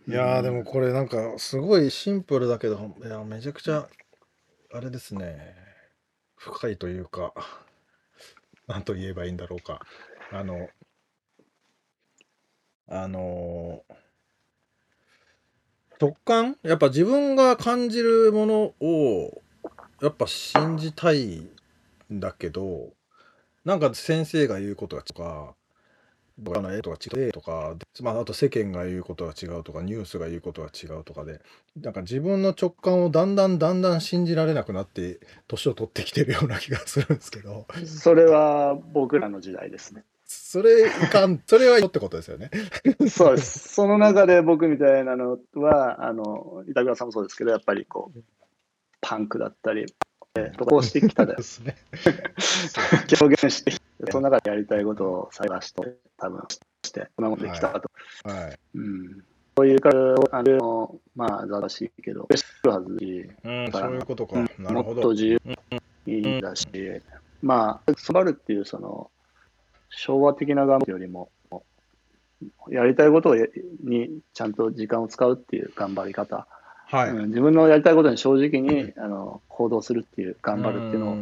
[0.07, 3.87] いやーでもこれなんかすごいシンプルだけど、いやめちゃくちゃ
[4.71, 5.55] あれですね、
[6.51, 7.33] 深いというか、
[8.67, 9.81] なんと言えばいいんだろうか。
[10.31, 10.69] あの、
[12.87, 13.95] あのー
[15.99, 16.57] 直感？
[16.61, 19.41] やっぱ自分が感じるものを
[20.01, 21.47] やっぱ信じたい
[22.13, 22.91] んだけど、
[23.63, 25.55] なんか先生が言うことがとか、
[26.55, 31.39] あの絵とか違うとか、まあ、あと世間が言うことが違うとか、ニュースが言うことが違うとかで、
[31.81, 40.03] なんか自分の直感をだんだんだんだん信じられなくなって、年を取ってきてるような気がするんですけど、それは僕らの時代ですね。
[40.25, 42.49] それいかん、それはいいってことですよね。
[43.09, 43.73] そうです。
[43.73, 48.19] その中で僕みたいなのは、あの、板倉さんもそうですけど、やっぱりこう、
[49.01, 49.85] パンクだったり、
[50.37, 51.75] えーこうしてきたでで、すね。
[53.21, 56.43] 表現してきて、その中でやりたいことを探して、多分
[56.83, 57.89] して、今まできたと。
[58.23, 58.59] はい。
[58.75, 59.23] うん。
[59.57, 64.35] そういうから、あの、まあ、ざしいけど、うん、そういうことか。
[64.59, 64.99] なるもほど。
[64.99, 65.39] っと自由
[66.05, 66.67] にだし、
[67.41, 69.09] まあ、そばるっていう、その、
[69.89, 71.31] 昭和的な頑張りよりも、
[72.69, 76.47] やりたいことにちゃんと時間を使うっていう頑張り方、
[76.87, 77.09] はい。
[77.09, 81.17] うん自分のやりたいことに正直に、あの行動するっていう頑張るっていうのを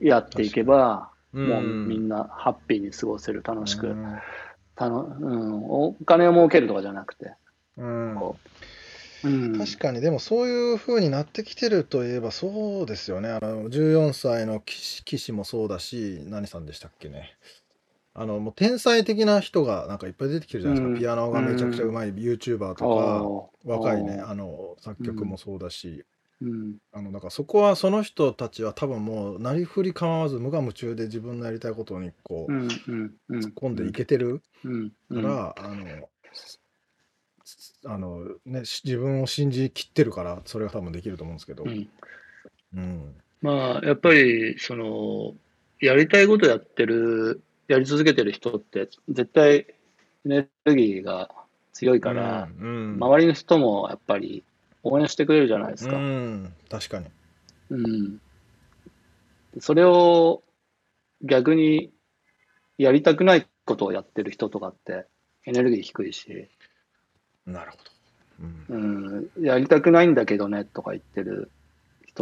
[0.00, 4.18] やっていけば、うんもうみんなハッピーに過ごせる、楽しく、うん。
[4.74, 7.34] たのうん、お金を儲けるとかじゃなくて、
[7.76, 8.16] うん。
[8.18, 8.36] こ
[9.24, 9.28] う。
[9.28, 10.00] うん、確かに。
[10.00, 13.28] でもそういう風になってきてるといえばそうですよね。
[13.28, 17.36] あの14歳の騎士騎士もそうだし、何さんでしたっけね。
[18.12, 20.92] あのもう天才的な人がなんかいっぱい出てきてるじゃないですか。
[20.94, 20.98] うん。
[20.98, 26.04] ピアノがめちゃくちゃうまい YouTuber あとーか、若いね、あの作曲もそうだし、
[26.40, 26.76] うん。
[26.92, 33.38] あのだからそこはその人たちは多分もうなりふり構わず無我夢中で自分のやりたいことにこううんうんうん。
[33.40, 34.42] 突っ込んでいけてる。
[34.64, 35.22] うんかうん。
[35.22, 36.08] ら、あの、
[37.84, 41.64] あのね、し自分を信じきってるから、それが多分できると思うんですけど。
[41.64, 41.88] うん。
[42.74, 43.14] うん。
[43.40, 45.34] まあ、やっぱり、その、
[45.80, 49.66] やりたいことやってる、やり続けてる人って、絶対エ
[50.24, 51.30] ネルギーが
[51.72, 54.42] 強いから、うん、周りの人もやっぱり
[54.82, 55.96] 応援してくれるじゃないですうか。
[55.96, 57.06] ん、確かに。
[57.70, 58.20] うん。
[59.60, 60.42] それを
[61.22, 61.92] 逆に
[62.76, 65.06] やりたくないことをやってる人とかって、
[65.46, 66.48] エネルギー低いし、
[67.46, 67.82] なるほど。
[68.68, 71.52] うんうん、やりたくないんだけどねとか言ってる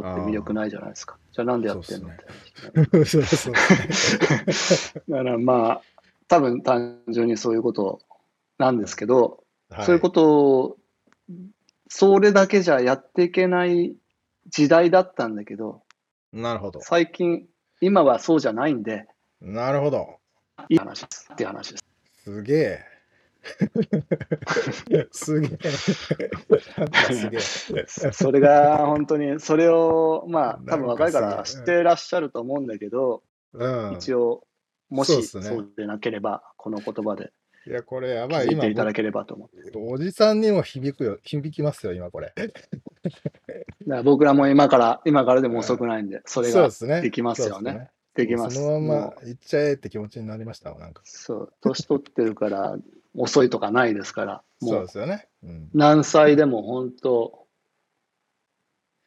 [0.01, 1.17] 人って魅力ないじゃないですか。
[1.33, 3.05] じゃあなんでやってんのっそうて。
[3.07, 3.55] そうそう
[5.09, 5.83] だからまあ、
[6.29, 8.01] 多分単純にそういうこと
[8.59, 10.77] なんですけど、はそういうことを、
[11.89, 13.97] それだけじゃやっていけない
[14.49, 15.83] 時代だったんだけど、
[16.33, 16.81] なるほど。
[16.83, 17.47] 最近、
[17.81, 19.07] 今はそうじゃないんで、
[19.41, 20.19] なるほど。
[20.69, 21.85] いい話ですっていう話です。
[22.25, 22.98] すげえ。
[25.13, 25.59] すげえ。
[27.11, 28.13] すげえ。
[28.13, 33.95] それが本当に、それを、まあ、多分若いから知ってらっしゃると思うんだけど、うん。
[33.95, 34.45] 一応、
[34.91, 37.33] もしそうでなければ、この言葉で
[37.67, 38.49] いや、これやばい。
[38.51, 39.73] 今聞いていただければと思って。
[39.77, 41.19] おじさんにも響くよ。
[41.23, 42.33] 響きますよ、今これ。
[43.87, 46.71] ら僕らも今から、今からでも遅くないんで、それが
[47.03, 48.57] できますよねそうでできます。
[48.57, 51.03] そのまま行っちゃえって気持ちになりましたわなんか。
[51.05, 52.77] そう、年取ってるから、
[53.15, 55.29] 遅いとかないですから、もうそうですよね。
[55.43, 55.71] うん。
[55.75, 57.47] 何歳でも本当、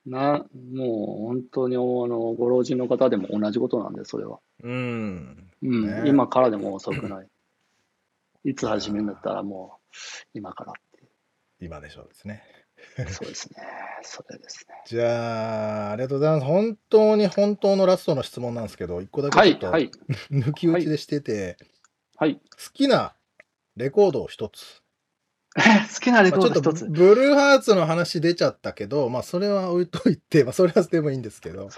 [0.05, 4.39] な、もう本当にあのご老人の方でも同じことなんで、それは。
[4.63, 5.51] うん。
[5.61, 7.27] うん、ね今からでも遅くない。
[8.43, 9.95] いつ始めるんだったらもう
[10.33, 11.03] 今からって
[11.59, 12.43] 今でしょうですね。
[13.07, 13.57] そうですね。
[14.01, 14.75] それですね。
[14.87, 16.45] じゃあ、ありがとうございます。
[16.45, 19.91] 本当に本当のラストの質問なんですけど、一個だはい、けちょっとはい、
[20.31, 21.57] 抜き打ちでしてて、
[22.17, 22.35] はい。
[22.35, 22.41] 好
[22.73, 23.13] きな
[23.75, 24.81] レコードを一つ。
[25.57, 25.61] え
[25.93, 26.85] 好きなレまあちょっとコード一つ。
[26.89, 31.69] ブルーハーツの話出ちゃったけど、まあそれは置いといて、 まあそれはでもいいんですけど、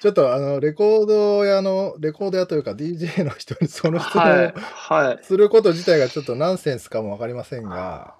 [0.00, 5.24] ちょっとあのレコード屋の、レコード屋というか DJ の人にその質問はい、をはい。
[5.24, 8.16] すること自体がちょっとナンセンスかもわかりませんが、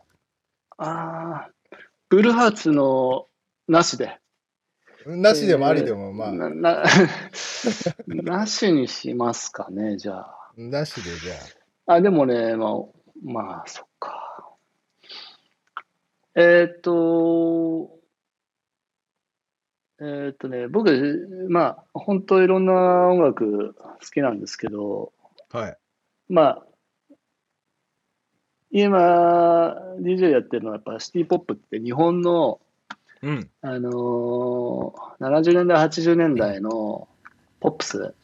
[0.76, 1.50] ああ、
[2.08, 3.26] ブルーハーツの
[3.68, 4.18] なしで。
[5.06, 6.82] なしでもありでもまあ、な、な、
[8.08, 10.52] なしにしますかね、じゃあ。
[10.56, 11.36] なしでじゃあ、
[11.86, 12.70] でもね、まあ、
[13.22, 14.54] まあ、そっか。
[16.34, 17.90] えーっと、
[20.00, 22.72] えーっとね、僕、まあ、本当いろんな
[23.08, 25.12] 音楽好きなんですけど、
[25.50, 25.76] はい。
[26.28, 26.66] まあ、
[28.70, 32.60] 今、DJ やってるのはやっぱシティポップって日本の、
[33.22, 33.50] うん。
[33.62, 37.08] あのー70年代、80年代の
[37.60, 38.14] ポップス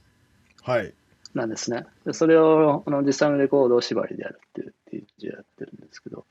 [0.62, 0.92] はい。
[1.34, 1.86] なんですね。
[2.04, 4.60] でそれをあの実際のレコードを縛りでやるって
[4.96, 6.26] いう DJ やってるんですけど、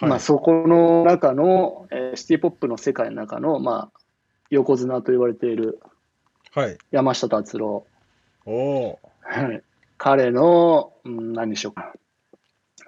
[0.00, 0.10] はい。
[0.10, 4.00] まあそこの中の、えーシティポップの世界の中の、まあ、
[4.50, 5.80] 横綱と言われている
[6.52, 6.78] はい。
[6.92, 7.86] 山下達郎、
[8.46, 9.62] おおはい
[9.96, 11.92] 彼の、うん、何にしようか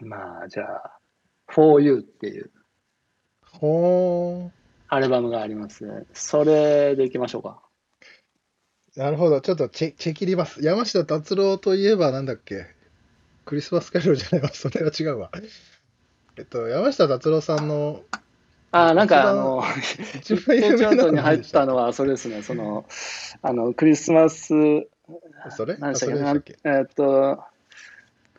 [0.02, 0.08] な。
[0.08, 0.98] まあ、じゃあ、
[1.48, 3.58] For You っていうー。
[3.58, 4.50] ほ
[4.88, 6.04] アルバムがありますね。
[6.12, 7.60] それでいきましょうか。
[8.96, 9.00] ー。
[9.00, 9.40] なるほど。
[9.40, 10.62] ちょっとチェチェキります。
[10.62, 12.66] 山下達郎といえばなんだっけ？
[13.44, 14.48] クリスマスキャロルじゃないわ。
[14.54, 15.30] それは違うわ。
[16.36, 18.02] えっと、山下達郎さんの
[18.72, 19.62] あーなんかあの、
[20.18, 22.84] 一番有名なに入ったたのは、それですね、その、
[23.40, 25.74] あの、クリスマス、それ？
[25.74, 26.58] あ何でしたっけ？
[26.64, 27.42] えーっと、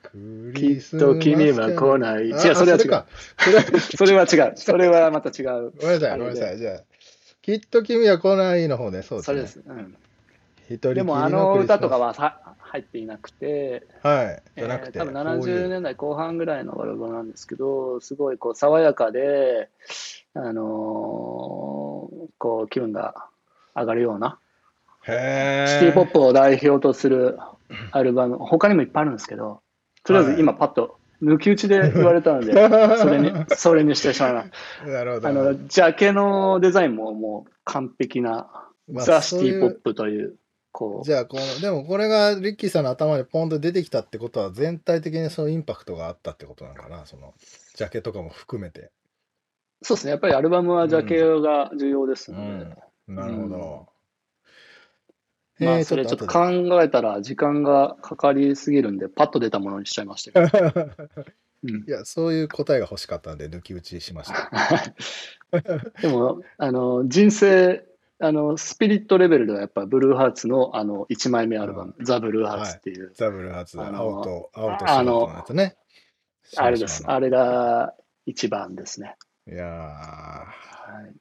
[0.04, 2.26] クきっと君は来ない。
[2.26, 2.90] 違う、それは違う。
[2.90, 3.08] か。
[3.40, 4.58] それはそれは違う。
[4.58, 5.72] それはまた違う。
[5.80, 6.58] ごめんなさい、ごめんなさい。
[6.58, 6.84] じゃあ、
[7.42, 9.34] きっと君は来ないの方ね、そうですね。
[9.34, 9.64] それです。
[9.66, 9.96] うん、
[10.70, 15.66] でも、あの歌とかはさ入っていなくて、はい、じえゃなくて、ー多分こういう。
[15.66, 19.70] 70年代後半ぐらいのアルバムなんですけど、すごいこう爽やかで、
[20.34, 23.16] あのーこう気分が
[23.76, 24.38] 上がるような、
[25.04, 25.80] へー。
[25.80, 27.40] シティポップを代表とする
[27.92, 29.62] アルバム、他にもいっぱいあるんですけど、
[30.04, 32.54] とりあえず今パッと抜き打ちで言われたので、
[32.98, 34.52] それに、それにしてしまいます。
[34.90, 35.28] なるほど。
[35.28, 38.48] あの、ジャケのデザインももう完璧な、
[38.92, 40.36] まあザ・シティ・ポップという、
[40.78, 47.34] こう、じゃあこの、でもこれがリッキーさんの頭にポンと出てきたってことは、全体的にそのインパクトがあったってことなのかな、その
[47.74, 48.92] ジャケとかも含めて。
[49.82, 53.88] そうですね、やっぱりアルバムはジャケが重要ですので、なるほど。
[55.60, 60.70] まあ、えーそれちょっと後考えたら時間がかかりすぎるんで、パッと出たものにしちゃいましたけど。
[60.70, 60.92] で
[61.64, 64.52] うんいや、そういう答えが欲しかったんで、抜き打ちしました。
[66.04, 67.87] でも、あの、人生、
[68.20, 75.78] あの、スピリットレベルではやっぱブルーハーツのあの1枚目アルバム、ザ・ブルーハーツっていう、ザブル初、あの青と、青と白とのやつね。
[76.56, 77.04] あれです。
[77.06, 77.94] あれが
[78.26, 79.16] 一番ですね。
[79.48, 80.46] のいやー、は
[81.08, 81.14] い、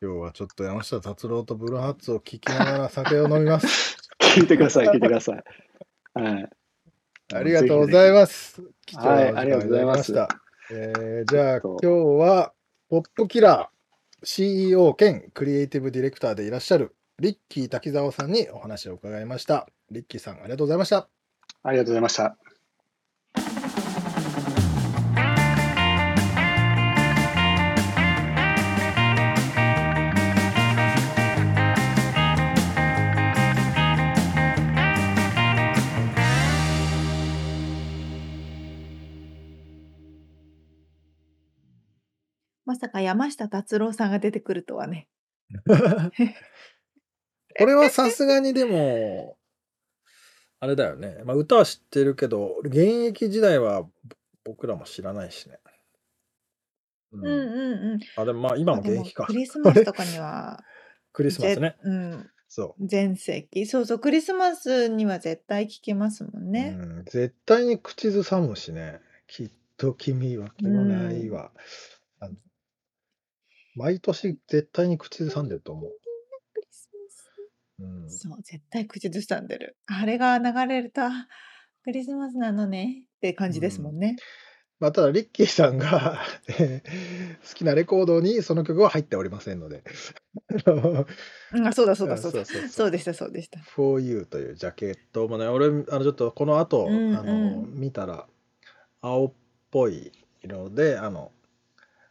[0.00, 3.96] 今日はちょっと山下達郎とブルーハーツを聞きながら酒を飲みます。
[4.20, 5.44] 聞いてください、聞いてください。
[6.14, 6.50] はい。
[7.34, 8.62] ありがとうございます。
[8.94, 10.28] はいありがとうございました。
[10.70, 12.52] えーじゃあ今日は
[12.88, 13.77] ポップキラー
[14.22, 19.68] CEO 兼クリエイティブディレクターでいらっしゃるリッキー滝沢さんにお話を伺いました。
[19.90, 21.08] リッキーさんありがとうございました。
[21.62, 22.47] ありがとうございました。
[42.68, 45.08] まさか山下達郎さんが出てくるとはね。
[47.58, 49.38] これはさすがにでも
[50.60, 51.22] あれだよね。
[51.24, 53.90] まあ歌は知ってるけど現役時代はぼ
[54.44, 55.58] 僕らも知らないしね。
[57.12, 57.32] ううんうん
[57.92, 58.00] うん。
[58.16, 59.24] あでもまあ今も現役か。
[59.24, 60.62] クリスマスとかには、
[61.14, 61.70] クリスマスね。
[61.70, 62.86] ぜうん、そう。
[62.86, 63.64] 全盛期。
[63.64, 66.76] そうそう、クリスマスには絶対聞けますもんね。
[66.78, 69.00] うん、絶対に口ずさむしね。
[69.26, 71.50] きっと君は来ないわ。
[72.20, 72.34] あの
[73.78, 75.90] 毎年絶対に口ずさんでると思う。
[76.52, 76.90] クリス
[77.78, 79.76] うんマスそう、絶対口ずさんでる。
[79.86, 81.10] あれが流れると、あ
[81.84, 84.16] クリスマスなのねって感じですもんね。
[84.80, 86.82] まあ、ただ、リッキーさんが、え
[87.42, 89.82] ー好きなレコードにその曲は入っておりませんので。
[90.66, 91.06] あの
[91.52, 92.42] うん、あ、そうだそうだそうだ。
[92.42, 93.60] あそうでしたそうでした。
[93.60, 98.28] For You というジャケットもね、俺、あのちょっとこの後、うんあのうん見たら、
[99.00, 99.32] 青っ
[99.70, 100.12] ぽい
[100.42, 101.32] 色で、あの、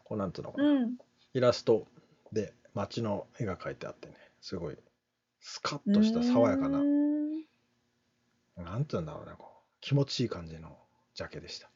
[0.03, 0.97] こうなんていうのかな、うん。
[1.37, 1.85] イラスト
[2.31, 4.77] で街の絵が描いてあってね、すごい
[5.39, 6.79] スカッとした爽やかな
[8.63, 10.75] なんていうんだろうね、こう気持ちいい感じの
[11.13, 11.69] ジャケでした。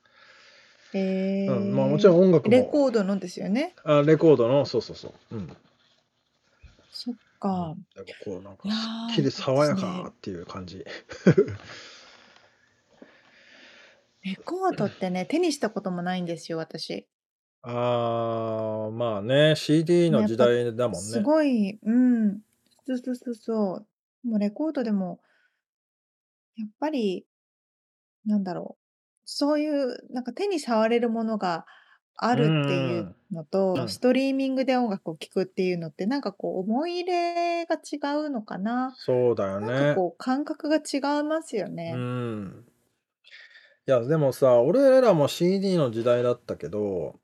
[0.93, 3.75] えーうんまあ、もちろん音楽もレコードのですよね。
[3.83, 5.35] あレコードの、そうそうそう。
[5.35, 5.55] うん。
[6.91, 7.75] そっか。
[7.95, 10.83] でもこうなんかすっきり爽やかっていう感じ。
[14.23, 17.07] レコードってね、手にしたこともないんですよ、私。
[17.63, 21.23] ああ、まあね、CD の時代だもんすね。
[21.23, 22.41] ごい、うん。
[22.85, 23.85] そうそうそうそ
[24.25, 24.27] う。
[24.27, 25.19] もうレコードでも、
[26.57, 27.25] やっぱり、
[28.25, 28.83] なんだろう。
[29.25, 31.65] そういう、なんか手に触れるものが
[32.17, 38.93] あるっていうのと、うんストリーミングで音楽を聴くっていうのってなんかこう思い入れが違うのかな。
[38.97, 39.95] そうだよなんかね。
[39.95, 41.93] こう感覚が違いますようね。
[41.93, 42.65] ん。
[43.87, 47.20] いや、でもさ、俺らも CD の時代だったけど、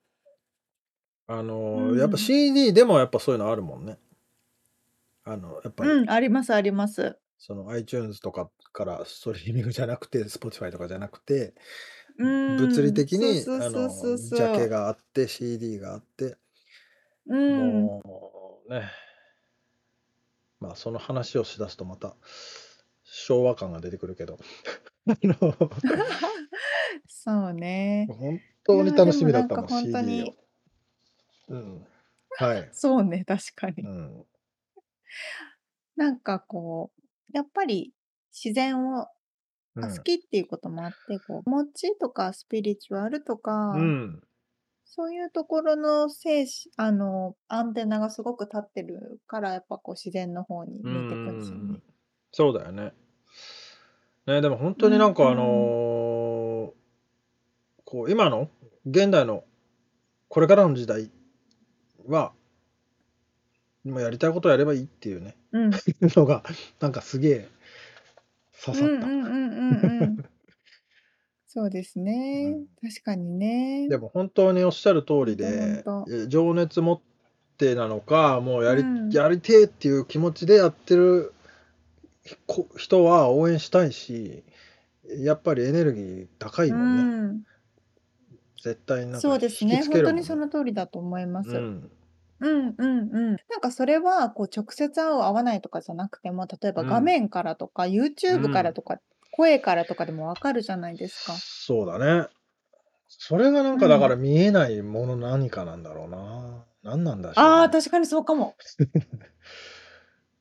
[1.27, 3.97] あの、やっぱうん CD でもやっぱそういうのあるもんね。
[5.25, 7.17] あの、やっぱり、うん、ありますあります。
[7.37, 11.53] その iTunes とかからスト リーミングじゃなくて、Spotify とかじゃなくて、
[12.17, 16.37] うん、物理的に、ジャケがあって、CD があって、
[17.27, 18.89] うん、もうね、
[20.61, 22.15] まあその話をしだすとまた
[23.03, 24.39] 昭和感が出てくるけど、
[27.07, 28.07] そうね。
[28.09, 30.46] 本当に楽しみだったもん、CD にを。
[31.47, 31.87] うん。
[32.37, 32.69] はい。
[32.73, 33.83] そうね、確かに。
[33.83, 34.25] うん。
[35.95, 37.01] なんかこう、
[37.33, 37.93] やっぱり
[38.31, 39.07] 自然を
[39.75, 44.23] うんが好きっていうこともあって、こう、気持ちとかスピリチュアルとか、うん。
[44.85, 51.79] そういうところの精神、あの、アンテナがすごく立ってるから、やっぱこう自然の方にう向いてくんですよんね。
[52.31, 52.93] そうだよね。
[54.25, 56.73] ね、でも本当になんかあうんうんのー
[57.85, 58.49] こう今の
[58.85, 59.45] 現代の
[60.27, 61.09] これからの時代
[62.07, 62.33] は
[63.85, 65.71] 今やりたいことをやればいいっていうねうん。
[66.15, 66.43] のが
[66.79, 67.47] なんかすげえ
[68.63, 68.93] 刺さった。
[68.93, 70.25] うんうんうん。
[71.47, 72.53] そうですね。
[72.55, 73.87] うん確かにね。
[73.89, 75.83] でも本当におっしゃる通りで
[76.27, 77.01] 情熱持っ
[77.57, 81.33] てなのかもうやり,、うんやりてえっていう気持ちでやってる
[82.45, 84.43] こ人は応援したいし
[85.05, 87.43] やっぱりエネルギー高いもんね、うん。
[88.61, 89.81] 絶対なんかそうですね。
[89.89, 91.51] 本当にその通りだと思います。
[91.51, 91.91] うん
[92.39, 93.37] うんうんうん。
[93.49, 98.99] なんかそれはこう直接会う会わないとかじゃなくても、例えばうん画面からとか、YouTube からとか、
[99.31, 101.33] 声からとかでもわかるじゃないですか。
[101.33, 102.27] そうだね
[103.07, 108.55] それがなんかだから見えないもの何かなんだろうな、何なんだしょうねああ、確かにそうかも。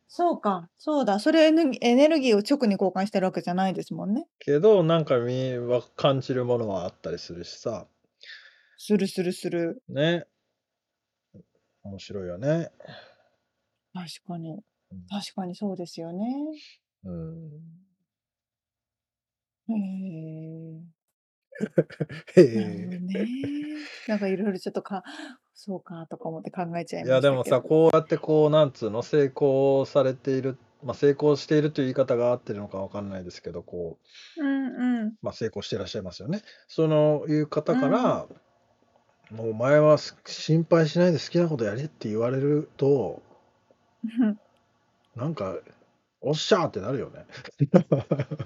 [0.08, 1.20] そうか、そうだ。
[1.20, 4.26] それエネエネルギーを直に交換してるわけじゃないですもんね。
[4.38, 7.86] けどなんか見わ感じるものはあったりするしさ
[8.78, 9.82] するするする。
[9.88, 10.24] ね
[11.86, 12.70] 面白いよね
[13.94, 14.50] 確かに。
[14.52, 14.62] うん
[15.08, 16.26] 確かにそうですよね。
[17.04, 17.86] うん
[19.68, 20.86] へえ。
[22.36, 23.26] へなるほどえね。
[24.06, 25.02] なんかいろいろちょっとか、
[25.54, 27.14] そうかとか思って考えちゃいいましたけど。
[27.14, 33.98] やでもさこうやってこうなんつうの成功されている、まあ、成功しているという言い方が合ってるのかわかんないですけどこ
[34.36, 35.14] う、うんうん。
[35.22, 38.26] まあ、成功してらっしゃいますよねそのいう方から、
[39.30, 43.22] もうお前はす心配しないで好きなことやれって言われると
[45.16, 45.56] なんか
[46.20, 47.24] おっしゃーってなるよね。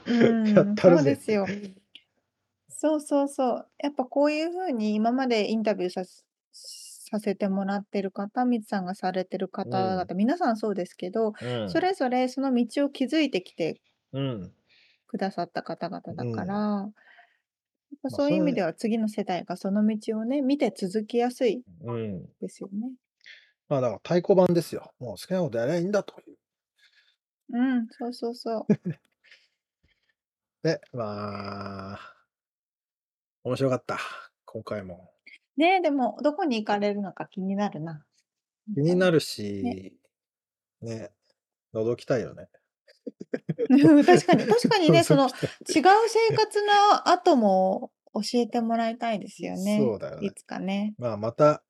[0.07, 1.47] うん、 やったそうですよ。
[2.68, 3.66] そうそうそう。
[3.78, 6.26] やっぱこういうふうに今までインタビューさす
[7.11, 13.81] させてもらってる方、みつさんがされてる方々、う皆さんそうですけど、うんそれぞれその道を築いてきて
[14.12, 14.53] うん
[15.09, 17.01] くださった方々だから、やっぱ
[18.03, 22.93] まあそういう意味では次の世代がその道をね、見て続きやすいうんですよね。
[23.68, 24.93] まあだから太鼓判ですよ。
[24.99, 26.36] もう好きなことやりゃいいんだという。
[27.53, 28.72] うん、そうそうそう。
[30.62, 32.16] で、 まあ、
[33.45, 33.99] 面白かった。
[34.45, 35.12] 今回も。
[35.57, 38.05] ねえ、でもどこに行かれるのか気になるな。
[38.74, 39.14] 気になる。
[39.14, 39.99] るし、
[40.80, 41.11] ね、
[41.74, 42.49] 覗きたいよね。
[44.05, 45.31] 確かに、 確かにね、その違う
[45.69, 49.79] 生活の後も教えてもらいたいですよね。
[49.79, 50.95] そうだよねいつかね。
[50.99, 51.63] まあまた、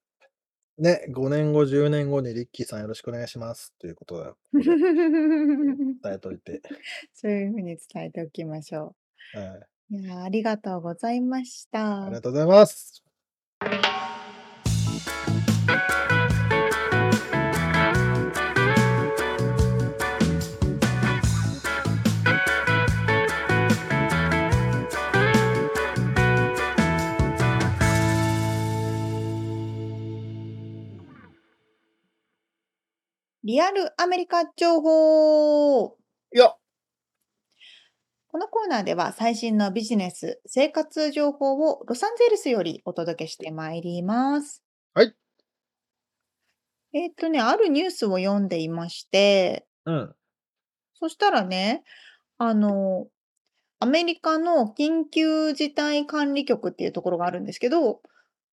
[0.78, 4.30] ね、5年後、10年後にリッキーさんよろしくお願いしますということだ。
[4.30, 6.62] ここで伝えといて。
[7.12, 8.96] そういうふうに伝えておきましょ
[9.34, 10.00] はい、う。
[10.00, 12.14] いやーありがとうございましたあり。
[12.14, 13.04] がとうございます。
[33.50, 35.96] リアルアメリカ情報
[36.32, 36.54] いや、
[38.28, 44.62] このコーナーでは最新のビジネス、生活情報をロサンゼルスよりお届けしてまいります。
[44.94, 45.16] はい。
[46.92, 50.14] えーっとね、あるニュースを読んでいまして、うん。
[51.00, 51.82] そしたらね、
[52.38, 53.08] あの、
[53.80, 58.00] アメリカの緊急事態管理局っていうところがあるんですけど、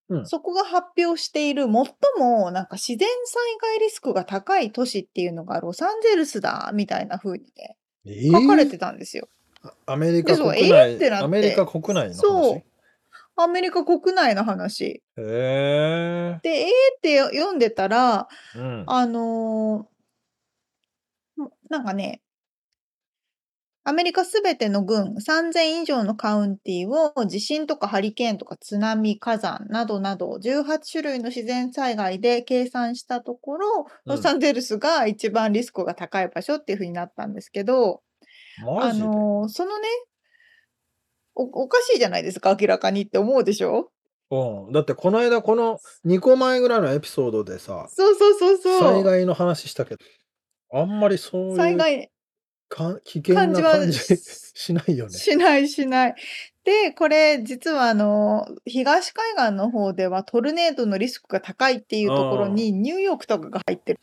[0.10, 1.72] うんそこが発表している最
[2.18, 9.28] もなんか自然災害リスクが高い都市っていうのがロサンゼルスだみたいな風にね、え書かれてーたんですよ。
[9.86, 12.16] アメリカ国内、えーってなってアメリカ国内の話？
[12.16, 12.64] そう
[13.40, 14.86] アメリカ国内の話。
[14.86, 16.40] へえ。
[16.42, 18.84] で、えーって読んでたら、うん。
[18.88, 22.22] あのーもなんかね、
[23.90, 33.68] アメリカすべての郡3000以上のカウンティを地震とかハリケーンとか津波、火山などなど18種類の自然災害で計算したところ、
[34.06, 38.02] うんロサンゼルスが一番リスクが高い場所っていうふうになったんですけど、
[38.60, 39.88] あのーそのね
[41.36, 43.90] お、おかしいじゃないですか、明らかにって思うでしょ？
[44.32, 44.74] うん。
[44.74, 48.80] だってこの間この2個前ぐらいのエピソードでさ、そうそうそうそう。
[48.80, 50.04] 災害の話したけど、
[50.74, 52.12] あんまりそういう災害
[52.70, 55.12] か危険な感じしないよね。
[55.12, 56.16] しないしない。
[56.64, 64.00] で、これ実はあの東海岸の方ではトルネードのリスクが高いっていうところにニューヨークとかが入ってる。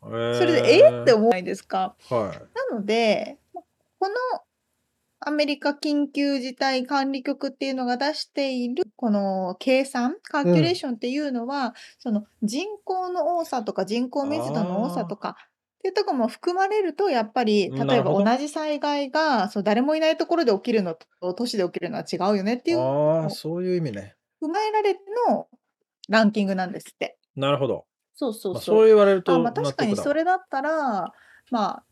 [0.00, 1.96] そそれでえーって思わないですか？
[2.08, 2.70] はい。
[2.70, 3.64] なので、こ
[4.08, 4.14] の
[5.20, 15.36] アメリカ緊急事態管理局っていうのが出しているこの計算、カーキュレーションっていうのは、その人口の多さとか人口密度の多さとか
[15.78, 24.16] っていうところも含まれると、やっぱりなる例えばほど同じ災害がそう誰もいないところで起きるのと都市で起きるのは違うよねっていうのああ、をそういう意味ね。
[24.42, 25.46] 踏まえられての
[26.08, 27.16] ランキングなんですって。
[27.36, 27.74] なるほど。
[27.74, 28.62] まあ、そうそうそう。
[28.62, 29.96] そう言われるあ、とまあ、確かに。
[29.96, 31.12] それだったら、
[31.50, 31.84] まあ、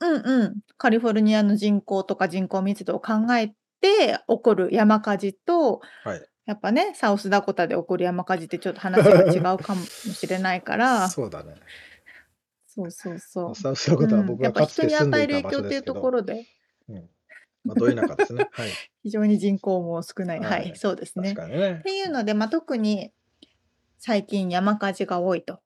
[0.00, 3.48] うんうん、カリフォルニアの人口とか人口密度を考え
[3.80, 6.28] て起こる山火事と、はい。
[6.46, 11.56] やっぱね、サウスダコタで起こる山火事ってちょっと話が違うかもしれないから、 そうだね。
[12.78, 13.54] そうそうそう。
[13.56, 16.46] サウスダコタはうん、僕やっぱがかつて人に住んでいた与える影響っていうと場所ですけど、ころで、
[16.88, 17.10] うん。
[17.64, 18.48] まあ、ど田舎ですね。
[18.52, 18.70] はい。
[19.02, 20.40] 非常に人口も少ない。
[20.40, 20.76] は、はいい。
[20.76, 21.34] そうです確ね。
[21.34, 21.82] かにねっ。
[21.82, 23.12] ていうので、まあ、特に
[23.98, 25.60] 最近山火事が多いと。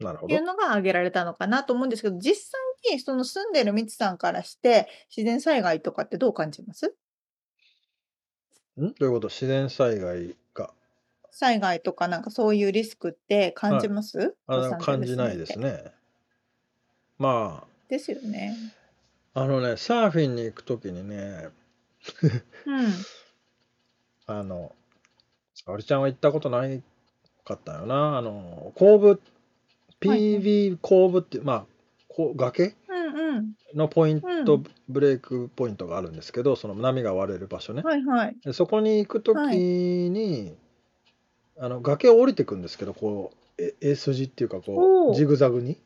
[0.00, 0.42] なるほどいう。
[0.42, 2.60] のが挙げられたのかなと思うんですけど、実際
[2.94, 6.94] にその住んでるミツさんからして、自然災害とかってどう感じます？
[8.80, 8.94] ん？
[8.94, 9.28] どういうこと？
[9.28, 10.74] 自然災害が。
[11.30, 14.36] 災害とかなんかそういうリスクって感じます？
[14.46, 15.92] あロサンゼルス感じないですね。
[17.18, 18.56] まですよね。
[19.34, 21.48] あ、あのね、サーフィンに行くときにね、
[22.66, 22.92] うん。
[24.26, 24.72] あの、
[25.54, 26.82] 沙織ちゃんは行ったことない
[27.44, 28.18] かったよな。
[28.18, 29.18] あの、後部、は
[30.00, 31.66] PV 後部って、まあ、
[32.08, 32.74] こう崖？
[32.88, 33.52] うんうん。
[33.74, 37.82] のポイント、うんブレイクポイントがあるんですけど、その波が割れる場所ね。
[37.82, 38.36] はいはい。
[38.44, 40.54] でそこに行くときはいに、
[41.58, 45.78] あの崖を降りていくんですけど、こう、え A 筋っていうか、こおうう、ジグザグに。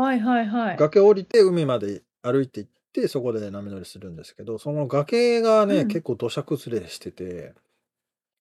[0.00, 0.76] はいはいはい。
[0.76, 7.54] 崖を降りて海まで歩いて行って、そこで波乗りするんですけど、その崖がね、うん結構土砂崩れしてて、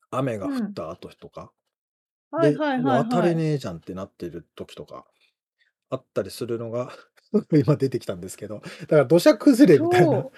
[0.09, 1.51] 雨が降った後とか、
[2.31, 3.03] はいで、はいはいはい。
[3.05, 5.05] 渡れねえじゃんってなってる時とか
[5.89, 6.91] あったりするのが
[7.51, 10.31] 今出てきたんですけど、だから土砂崩れみたいな超、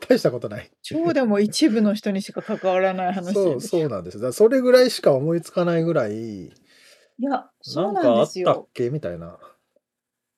[0.08, 0.70] 大したことない。
[0.82, 4.18] 超でも一部の人にしか関わらない話そう、そうなんです。
[4.18, 6.52] だからそれぐらいしか思いつかないぐらい、い
[7.18, 8.54] や、そうななんかあっんですよ。
[8.54, 9.38] たっけみたいな。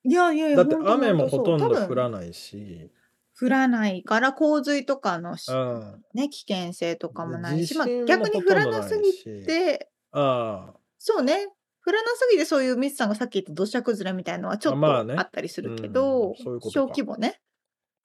[0.05, 2.91] いやいやいや、だって雨もほとんど降らないし、
[3.39, 6.05] 降らないから洪水とかのしうん。
[6.15, 11.47] ね、危険性とかもないし、まあ、地震も逆に降らなすぎし、て、あそうね、
[11.87, 17.41] 降らなすぎてそういうミスさんがさっき言った土砂崩れみたいのはちょっとあまあねあったりするけうんど、小そういうことか規模ね。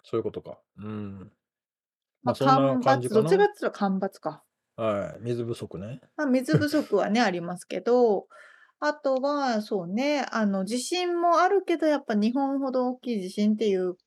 [0.03, 0.59] そういうことか。
[0.77, 1.31] うん。
[2.23, 4.43] まあ、まあそんな干ばつ、感じかなどっちかって言ったら干ばつか。
[4.77, 5.21] はい。
[5.21, 6.01] 水不足ね。
[6.17, 8.27] まあ、水不足はね、ありますけど、
[8.85, 13.97] あとは、そうね、あの、地震もあるけど、やっぱ日本ほど大きい地震っていう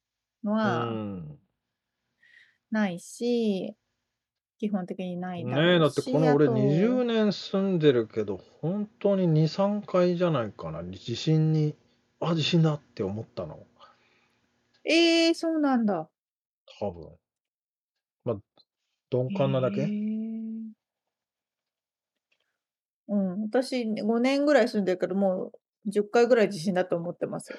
[0.44, 1.38] のうはん。
[2.70, 3.76] ないし、
[4.58, 10.84] 基本的にないだねえ、だってしこの俺あと20年住んでるけど、本当に2、3回じゃないかな。
[10.84, 11.74] 地震に、
[12.20, 13.66] あ、地震だって思ったの。
[14.82, 16.10] ええそうなんだ。
[16.78, 17.18] 多分。
[18.24, 18.36] まあ、
[19.10, 20.27] 鈍感なだへけえ
[23.08, 25.52] うん、私5年ぐらい住んでるけど、も
[25.86, 27.58] う10回ぐらい地震だと思ってますよ。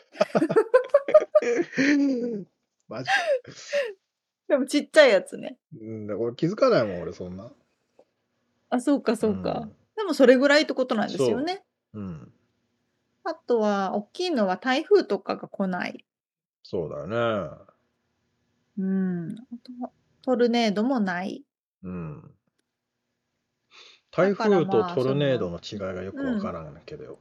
[2.88, 3.10] マジ
[4.47, 5.58] でもちっちゃいやつね。
[5.80, 7.52] うん、だ俺気づかないもん、俺そんな。
[8.70, 9.70] あ、そうかそうか。
[9.95, 11.64] でもそれぐらいってことなんですよね。
[11.93, 12.04] うん。
[12.04, 12.34] うん。
[13.24, 16.06] あとは、大きいのは台風とかが来ない。
[16.64, 17.18] そうだよね。
[18.78, 19.32] うん。
[19.32, 19.91] あとは
[20.22, 21.43] トルネードもない。
[21.84, 22.32] うん。
[24.20, 27.17] 台風とまあトルネードその違いがよくわからんけどよ。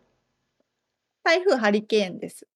[1.25, 2.47] 台風ハリケーンです。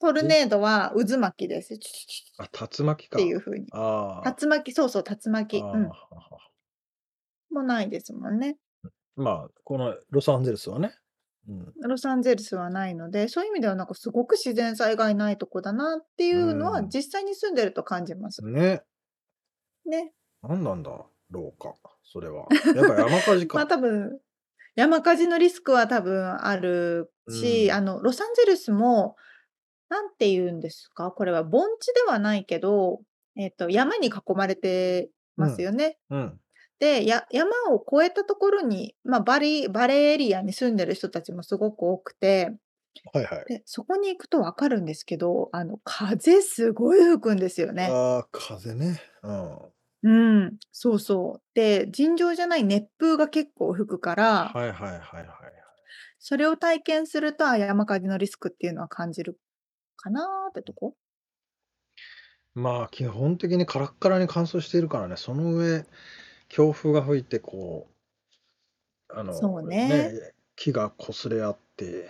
[0.00, 1.78] トルネードは渦巻きです。
[2.38, 3.16] あ、竜巻か。
[3.16, 3.66] っていう風に。
[3.72, 4.36] ああ。
[4.38, 5.62] 竜巻、そうそう、竜巻。
[5.62, 5.90] あーうん。
[7.50, 8.58] もないですもんね。
[9.16, 10.94] まあ、このロサンゼルスはね。
[11.48, 11.72] うん。
[11.88, 18.44] ロサンゼルスはないので、そういう意味ではなんかすごく自然災害ないとこだなっていうのはうん実際に住んでると感じます。
[18.44, 18.82] ね。
[19.86, 20.12] ね。
[20.42, 20.90] なんなんだ。
[21.30, 22.54] ろうか、それは。
[22.72, 23.66] やっぱ山火事まあか。
[23.66, 24.20] 多分、
[24.76, 27.82] 山火事のリスクは多分あるうし、あん。
[27.82, 29.16] の、ロサンゼルスも、
[29.90, 33.02] なんて言うんですか、これは盆地ではないけど、
[33.36, 35.46] えっと、山に囲まれてうん。
[35.46, 35.98] ますよね。
[36.10, 36.40] うん。
[36.80, 42.56] で、や山を越えたところに、まあ、バリバレーエリアに住んでる人たちもすごく多くて、
[43.12, 43.46] はいはい。
[43.46, 48.00] で、そこに行くと分かるんですけど、あの、風すごい吹くんですよね。
[48.00, 49.00] ああ、風ね。
[49.22, 49.72] うん。
[50.06, 51.42] うん、そうそう。
[51.54, 55.66] で、尋常じゃない熱風が結構吹くから、はいはいはいはいはい。
[56.18, 59.38] それを体験すると、あ、山火事のリスクっていうのは感じる
[59.96, 60.96] かなってとこ？
[62.54, 65.84] まあ、基本的にカラッカラに乾燥しているからね、その上、
[66.48, 67.94] 強風が吹いて、こう、
[69.08, 70.12] あそうの、ね。
[70.12, 72.08] ね、木が擦れ合って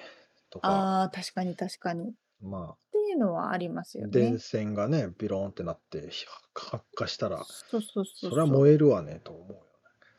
[0.51, 2.11] とか、ああ、確かに確かに。
[2.11, 4.39] っまていうのはありますあ、よ電ね。
[4.39, 8.47] 線がね、ビローンってなって、ひ発火したら、そうそうそそうれは。
[8.47, 9.67] 燃えるわね、と思うよね。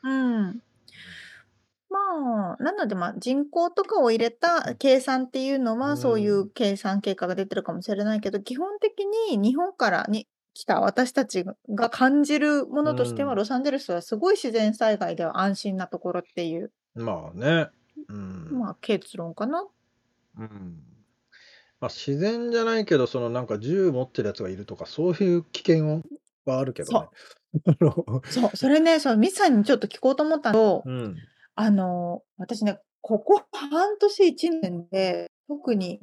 [0.02, 0.62] うん。
[1.90, 5.88] まあ、なので、まあ、人口とかを入れた計算っていうのう。
[5.88, 13.34] は、そういううん計算結果が出てるかもしれないけど、基本的に日本からに来た私たちがが感じるもうのとしては、ん。
[13.34, 17.70] ロサンゼルスはすごい自然災害では安心なところっていう、まあね。
[18.08, 18.58] うん。
[18.58, 19.66] まあ、結論かな。
[20.36, 20.97] うん。
[21.80, 26.02] まあ、自然じゃないけど、そのなんか銃持ってるやつがいるとか、そういう危険
[26.44, 26.96] はあるけどね。
[26.96, 27.08] そう。
[27.66, 30.82] あ のそう、それね、そう、ミツさんにちょっと聞こうと思ったの。
[30.84, 31.28] うん。
[31.54, 36.00] あの、私ね、ここ半年1年で、特に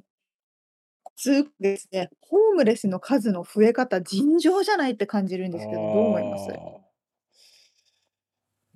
[1.16, 6.60] つですね、ホームレスの数の増え方、尋常じゃないって感じるんですけど、どう思います？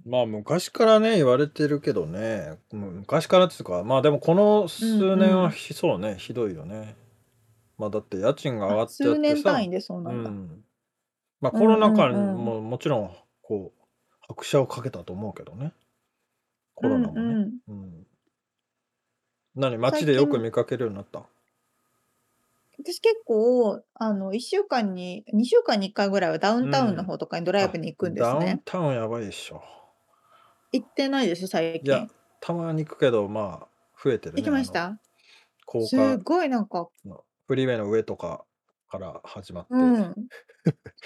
[0.05, 2.57] まあ、昔からね、言われてるけどね。
[2.71, 5.51] む昔からっていうか、まあ、でもこのうん数年はうん。
[5.51, 6.95] ひそうね、ひどいよね。
[7.77, 10.37] まあ、だって家賃が上あ、がっちゃ数ってさ年単位でそううなんだ。
[10.37, 10.65] ん。
[11.41, 12.55] まあ、うんうコロナ禍んうん。
[12.55, 13.85] ももちろん、こう、
[14.27, 15.73] 拍車をかけたと思うけどね。
[16.73, 17.37] コうんロナもね。
[17.41, 17.59] うん。
[17.67, 18.07] うん。
[19.53, 21.29] 何、街最でよく近見かけるようになった？
[22.77, 27.05] 私結構、あの、1週間に2週間に1回ぐらいはダウうンタウンのん。
[27.05, 28.63] 方とかにドライブあ、に行くんですダウンね。
[28.65, 29.61] タウンやばいでしょ。
[30.71, 32.09] 行ってないです、最いや、近。
[32.41, 34.51] たまに行くけど、まあ、増えてる行きね。
[34.51, 34.99] あの、ました？
[35.65, 38.45] 高す架ごいなんかのフリーウェイの上とか
[38.89, 39.93] から始まって。
[39.93, 40.15] うん。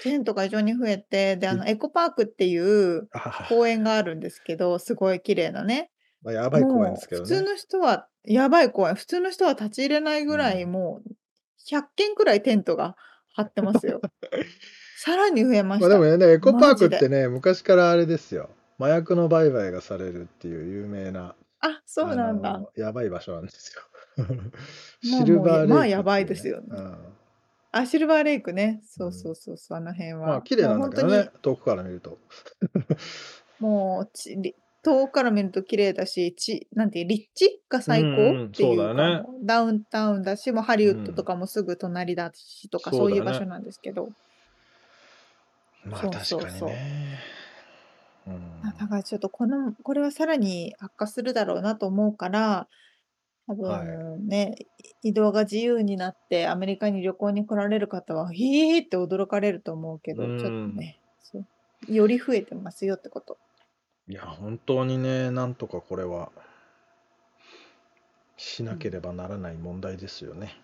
[0.00, 3.44] テントが異常に増えて、で、あいの、エコパークっていうあはは。
[3.48, 5.90] 公園があるんですけど、すごい綺麗なね。
[6.22, 7.42] ま、やばい公園ですもうけどね。
[7.42, 10.66] 普通の人はやばい公園、普通の人は立ち入れないうぐらい、ん。
[10.66, 11.10] もう
[11.58, 12.96] 100軒くらいテントが
[13.34, 14.00] 張ってますよ。
[14.94, 15.96] さらに増えまま、した。
[15.96, 16.96] でもね、エコパマークジで。
[16.96, 18.50] ってね、昔からあれですよ。
[18.78, 22.60] 麻薬の売買がされるっていう有名な、あ、そうあなんだ。
[22.62, 23.82] の、やばい場所なんですよ。
[25.02, 26.34] ま シあ、もう、やルバーレまあ、やばイクっていうね。
[26.34, 26.66] いですよね。
[26.70, 27.18] うん。
[27.72, 28.80] あ、シルバーレイクね。
[28.86, 29.32] そうそうん。
[29.32, 30.42] うそうそう、あの辺まあ、は。
[30.42, 32.18] 綺麗なんだけどね、に遠くから見ると。
[33.58, 39.26] もう、ちり遠くから見ると綺麗だし、ちなんていう、立地がう最高んうん、ってそういうか、だよね。
[39.26, 41.24] もうダウンタウンだし、もうハリうウッドとん。
[41.24, 42.98] かもすぐ隣だしとか、そ。
[42.98, 44.14] そうういう場所なんですけど。
[45.84, 46.70] まあ、そう確かにそうそう。
[46.72, 47.18] ね。
[48.26, 48.30] う
[48.62, 48.88] あ、だん。
[48.88, 52.68] からちょっとこのこれはさらに悪化するだろうなと思うから、
[53.48, 54.04] 多はい。
[54.16, 54.56] 分ね、
[55.02, 60.80] い移動が自由になってアメリカに旅行に来られる方は、「へえ」って驚かれると思うけうど、ちょっとん。
[60.80, 61.46] ね、そう、
[61.94, 63.38] より増えてますよってこと。
[64.06, 66.30] いや、本当にね、なんとかこれは
[68.36, 68.74] しう。
[68.74, 70.54] なんければならない問題ですよね。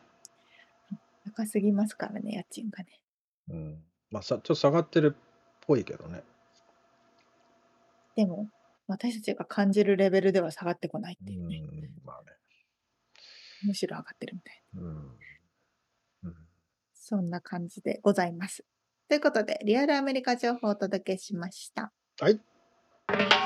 [1.25, 3.01] 高すぎますからね、家賃がね。
[3.49, 3.85] うん。
[4.11, 5.21] ま、さちょっと下がってるっ
[5.61, 6.23] ぽいけどね。
[8.21, 8.51] でも、
[8.87, 11.61] 私たちが感じるレベルでは下がってこないっうていうね。
[11.61, 11.63] ん、
[12.05, 12.37] まあね。
[13.65, 14.83] むしろ上がってるみたいな。
[14.83, 14.89] うん。
[16.25, 16.35] うん。
[16.93, 18.63] そんな感じでございます。
[19.09, 21.95] ということで、リアルアメリカ情報をお届けしました。
[22.21, 23.40] はい。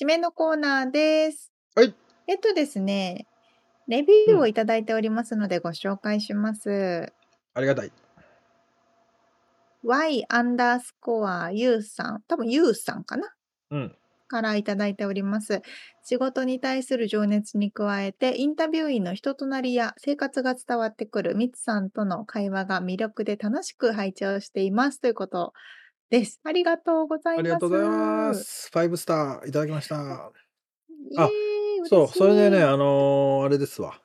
[0.00, 1.52] 締めのコーナーです。
[1.74, 1.94] はい。
[2.26, 3.26] えっとですね、
[3.86, 4.48] レビューをうん。
[4.48, 7.12] いただいておりますのでご紹介します。
[7.52, 7.92] ありがたい。
[9.82, 13.28] Y アンダースコア U さん、多分 U さんかな？
[13.72, 13.96] うん。
[14.26, 15.60] からいただいております。
[16.02, 25.52] 仕事に対する情熱に加えて、インタビュー員の人となりや生活が伝わってくるミツさんとの会話が魅力で楽しく拝聴していますということ
[26.10, 26.40] です。
[26.44, 27.40] ありがとうございま。
[27.40, 28.70] ありがとうございますす。
[28.72, 29.96] 5スターいただきました。
[31.16, 31.28] あ、ー
[31.86, 32.62] イ、そう、それでね、い。
[32.62, 34.00] あの、あれですわ。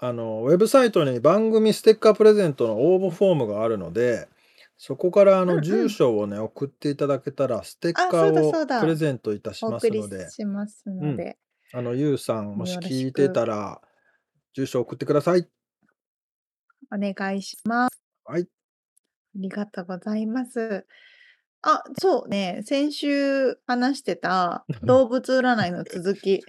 [0.00, 4.28] あの、ウェブサイトに番組ステッカープレゼントの応募フォームがあるので、
[4.76, 11.36] そこからあのうんうん住所をね、送っていただけたら、ステッカーをプレゼントいたしますので、しますので、
[11.72, 13.80] あの、ゆうさん、もし聞いてたら、
[14.54, 15.48] 住所送ってください。
[16.92, 18.00] お願いします。
[18.24, 18.42] はい。
[18.42, 18.46] あ
[19.34, 20.86] りがとうございます。
[21.62, 26.40] あ、そうね、先週話してた動物占いの 続き、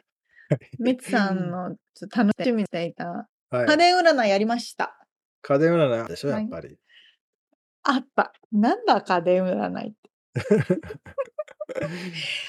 [0.80, 3.66] みつさんのちょっと楽しみにしていた はい。
[3.66, 4.96] 家電占いやりました。
[5.42, 6.78] 家電占いでしょ、はいやっぱり。
[7.84, 8.34] あった。
[8.52, 10.10] なんだ家電占いって。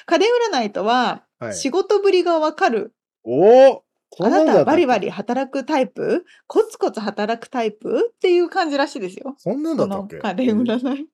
[0.06, 2.94] 家電占いとは、はい仕事ぶりがわかる。
[3.24, 6.26] おおそあんなたバリバリ働くタイプ？
[6.46, 8.10] コツコツ働くタイプ？
[8.12, 9.34] っていう感じらしいですよ。
[9.38, 10.18] そんなんだったっけ？
[10.18, 11.08] 家電占い。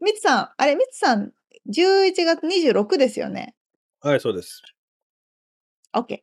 [0.00, 1.32] みつさん、あれ、みつさん、
[1.68, 3.54] 11月26ですよね？
[4.00, 4.62] はい、そうです。
[5.94, 6.18] OK。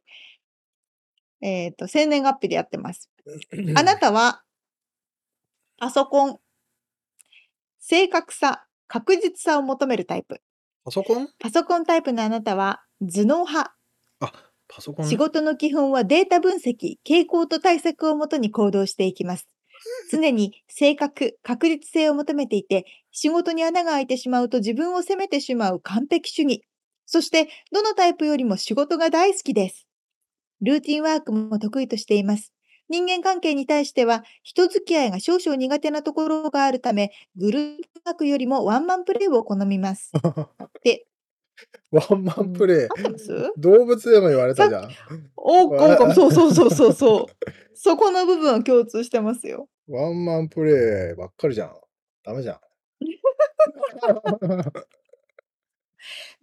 [1.42, 3.10] えっ、と、生年月日でやってます。
[3.76, 4.44] あなたは、
[5.78, 6.40] パソコン、
[7.80, 10.42] 正確さ、確実さを求めるタイプ。
[10.84, 11.28] パソコン？
[11.40, 13.76] パソコンタイプのあなたは、頭脳派。
[14.20, 14.34] あ、
[14.68, 15.06] パソコン？
[15.06, 19.48] ね仕事の基本はデータ分析、傾向と対策をもとに行動していきます。
[20.12, 26.64] 常に正確、確実性を求めていて、仕事に穴が開いてしまうと自分を責めてしまう完璧主義。
[27.06, 29.88] そして、どのタイプよりも仕事が大好きです。
[30.62, 32.54] ルーティンワークも得意としています。
[32.90, 40.12] 人間関係に対しては、人付き合いが少々苦手なところがあるため、グループワークよりもワンマンプレーを好みます。
[40.84, 41.06] で、
[41.92, 42.88] ワンマンプレイ。
[43.58, 44.90] 動物でも言われたじゃん。
[45.36, 47.26] おっこんこん、そうそうそうそうそう。
[47.74, 49.68] そこの部分は共通してますよ。
[49.88, 51.74] ワンマンプレイばっかりじゃん。
[52.24, 52.60] ダメじゃん。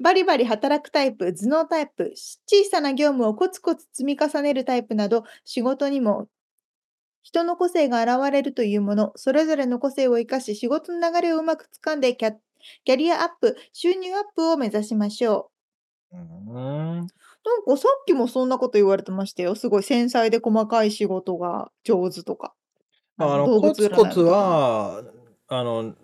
[0.01, 2.13] バリバリ働くタイプ、頭脳タイプ、
[2.47, 6.29] 小さな業務をコツコツ積み重ねるタイプなど、仕事にも
[7.23, 12.35] 人の個性が現れるというもの、それぞれの個性を生かし、仕事の流れをうまくつかんでキャ
[12.85, 15.51] キャリアアップ、収入アップを目指しましょ
[16.13, 16.99] うーん。
[16.99, 17.01] う。
[17.01, 17.07] なん
[17.65, 19.55] かさっきもそんなこと言われてましたよ。
[19.55, 22.55] すごい繊細で細かい仕事が上手とか。
[23.19, 25.05] あの、動物コツ占いとかコツは、
[25.49, 25.95] あの、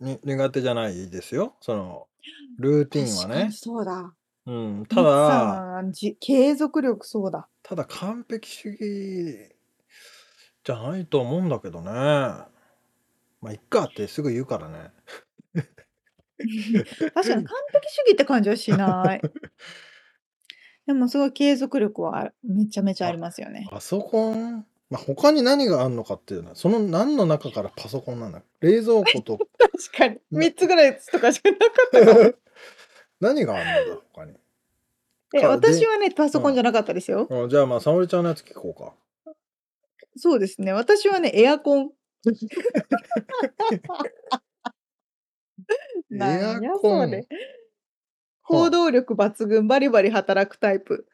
[0.00, 1.56] に苦手じゃないですよ。
[1.60, 2.08] その、
[2.58, 3.52] ルーティンはね確かに。
[3.52, 4.14] そうだ。
[4.46, 4.86] うん。
[4.86, 7.48] たただ、だ、じ継続力そうだ。
[7.62, 9.54] ただ完璧主義
[10.64, 11.90] じゃないと思うんだけどね。
[11.90, 14.90] まあ、いっかってすぐ言うからね。
[17.14, 19.20] 確かに完璧主義って感じはしない。
[20.86, 23.68] でもすごい継続力はめちゃめちゃありますよね。
[23.70, 28.42] パソコン、まあ、他に何があるのかっていうのは、その何の中からパソコンなんだ？
[28.60, 30.18] 冷蔵庫と 確かに。
[30.32, 32.34] 3つぐらいとかしかなかったかも。
[33.20, 34.34] 何があるのだ他に？
[35.32, 37.28] えか私はね、パソコンじゃなかったですよ。
[37.30, 38.94] あじゃあまあ、沙織ちゃんのやつ聞こうか。
[40.16, 40.72] そうですね。
[40.72, 41.92] 私はね、エアコン。
[46.12, 47.26] エなんやそれ。
[48.42, 51.06] 行動力抜群、バリバリ働くタイプ。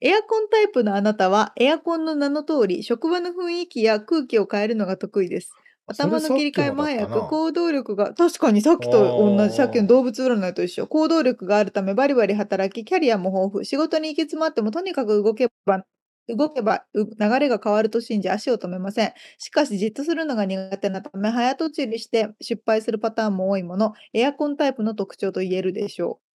[0.00, 5.56] エアコンタイプのあなたは、エアコンの名の通り、職場の雰囲気や空気を変えるのが得意です。
[5.86, 10.86] 頭の切り替えも早く、行動力が、確かにさっきと同じ、さっきの動物占いと一緒。
[10.88, 15.84] 行動力があるため、バリバリ働き、キャリアも豊富、仕事に行き詰まっても、とにかく動けば、
[16.28, 19.12] 動けばう流れが変わると信じ足を止めません。
[19.38, 26.32] しかしじっとするのが苦手なため早とちりして失敗するパターンも多いもの、エアコンタイプの特徴と言えるでしょう。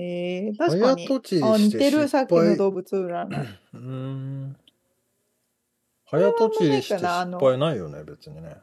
[0.00, 1.06] えー、確かに。
[1.06, 2.56] 早とちりあ、似しててる、失さっきの敗。
[2.56, 3.48] 動物占い。
[3.74, 4.56] うーん。
[6.06, 8.56] 早とちりして失敗ないよね、別にね。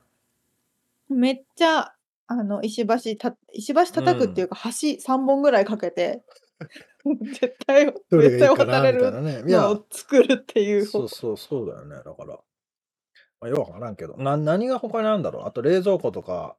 [1.09, 1.93] めっちゃ、
[2.27, 6.23] あの、石橋た、石橋叩くっていうか、橋3本ぐらいかけて、
[7.21, 9.49] 絶対、どれ絶対がいいかな渡れるみたいなね。
[9.49, 11.95] いやの、を作るっていう方そうそうそうだよね。
[11.97, 12.39] だから。
[13.39, 14.17] まあ、よくわからんけど。
[14.17, 15.45] な、何が他にあるんだろう？
[15.45, 16.57] あと冷蔵庫とか、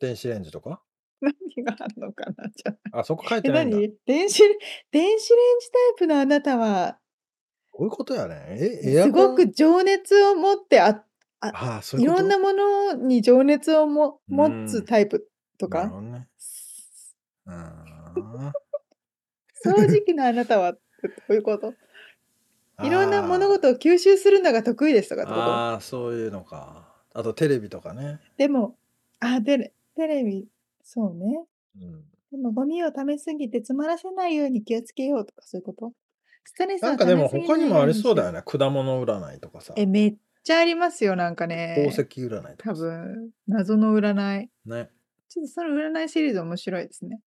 [0.00, 0.82] 電子レンジとか？
[1.20, 1.34] 何
[1.64, 2.48] があるのかな？
[2.54, 3.76] じゃああ、そこ書いえ、てないんだ。
[3.76, 3.92] 何？
[4.06, 4.58] 電子レ、
[4.90, 6.98] 電子レンジタイプのあなたは、
[7.72, 8.56] こういうことやね。
[8.84, 9.28] え、エアすコン？
[9.30, 11.04] ごく情熱を持ってあ、
[11.40, 15.28] ああ、そういうころんなものに情熱をも持つうんタイプ
[15.58, 16.28] とか、なるほどね。
[17.46, 17.54] うー
[18.48, 18.52] ん。
[19.66, 20.78] 正直なあなたはど
[21.30, 21.74] ういうこと？
[22.84, 25.42] いろんな物あ事を吸収するのが得意ですとかってこと？
[25.42, 26.94] ああ、そういうのか。
[27.14, 28.20] あとテレビとかね。
[28.36, 28.76] でも、
[29.20, 30.46] あ、テレ、テレビ、
[30.82, 31.44] そうね。
[31.80, 32.04] うん。
[32.32, 35.92] でもゴミを溜めすぎて詰まらせないように気をつけようとかそういうこと？
[36.44, 38.42] ストレスをなんかでも他にもありそうだよね。
[38.44, 39.72] 果物占いとかさ。
[39.76, 41.88] え、めっちゃありますよ、なんか宝ね。
[41.88, 42.82] 石占いとか多さ。
[42.82, 44.50] 分、謎の占い。
[44.66, 44.90] ね。
[45.28, 47.20] ちょっとその占いシリーズ面白いですね。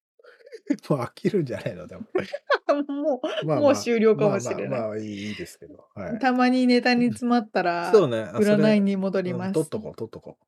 [0.88, 2.04] もう飽きるんじゃないのでも。
[2.88, 4.68] もう、まあもう終了かもしれない。
[4.68, 5.86] まあまあ、まあいいいいですけど。
[5.94, 6.18] はい。
[6.18, 8.20] たまにネタに詰まったら、 そうね。
[8.20, 9.48] あそれ占いに戻ります。
[9.48, 10.38] うん取っとこう、取っとこ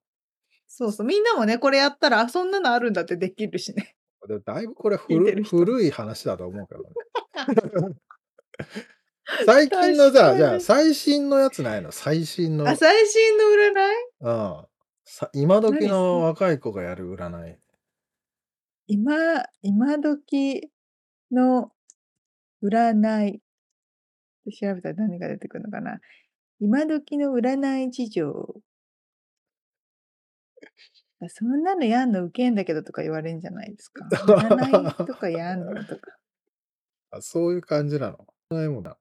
[0.67, 1.07] そうそう。
[1.07, 3.97] みんなもね、これやったら、あ、そんなのあるんだってできるしね。
[4.23, 4.29] う。
[4.29, 7.95] でだいぶこれ古聞いてる人古い話だと思うけどね。
[9.45, 11.93] 最近のじゃあ、確かにじゃあ最新のやつないの？
[11.93, 12.69] 最新の。
[12.69, 14.35] あ、最新の占い？
[14.35, 14.67] うん。
[15.05, 17.57] さ今時何の若い子がやる占い。
[18.89, 20.70] 今、今時
[21.30, 21.70] の
[22.62, 23.43] 占い。
[24.51, 26.01] 調べたら何が出てくるのかな。
[26.59, 28.62] 今時の占い事情。
[31.20, 34.09] あそんなのやんの受けんだけどとか言われるんじゃないですか。
[34.11, 36.16] 占いとかやんのとか。
[37.11, 38.26] あそういう感じなの。
[38.51, 38.97] 占いもな。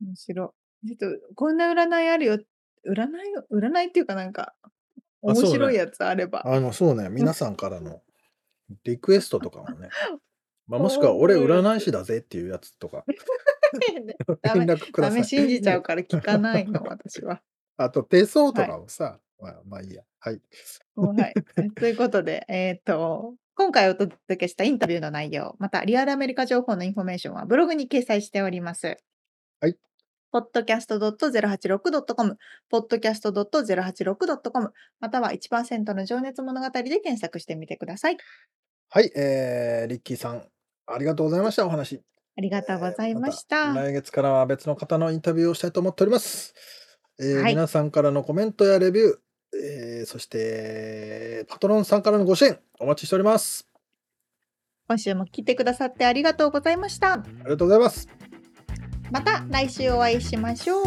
[0.00, 0.96] 面白い。
[0.96, 2.34] ちょっと、こんな占いあるよ。
[2.34, 4.56] 占いを、占いっていうかなんか、
[5.22, 6.42] 面白いやつあれば。
[6.44, 7.08] あの、そうね。
[7.08, 8.02] 皆さんからの
[8.84, 9.88] リクエストとかもね。
[10.66, 13.04] まあ、もしくは、俺占い師だぜっていうやつとか、
[14.42, 15.16] ダ連メ、絡ください。
[15.16, 17.42] ダメ信じちゃうから聞かないの、私は。
[17.78, 20.02] あと、手相とかもさ、まあ、まあいいや。
[20.18, 20.42] はい。
[20.96, 21.34] はい。
[21.74, 28.96] ということで、えっ、と、今回お届けしたインタビューの内容、またリアルアメリカ情報のインフォメーションはブログに掲載しております。
[29.60, 29.76] はい。
[30.32, 32.36] podcast.086.com、
[32.72, 38.16] podcast.086.com、または1%の情熱物語で検索してみてください。
[38.90, 40.42] はい、えー、リッキーさん、
[40.86, 42.02] ありがとうございました、お話。
[42.38, 43.56] ありがとうございました。
[43.56, 46.54] えー来月からは別の方のインタビューをしたいと思っております。
[47.18, 49.14] えーはい皆さんからのコメントやレビュー、
[49.60, 53.68] えーそしてパトロンさんからのご支援お待ちしております。
[54.86, 57.14] 今週も来てくださってありがとうございました。
[57.14, 58.08] ありがとうございます。
[59.10, 60.86] また来週お会いしましょう。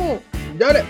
[0.57, 0.83] じゃあね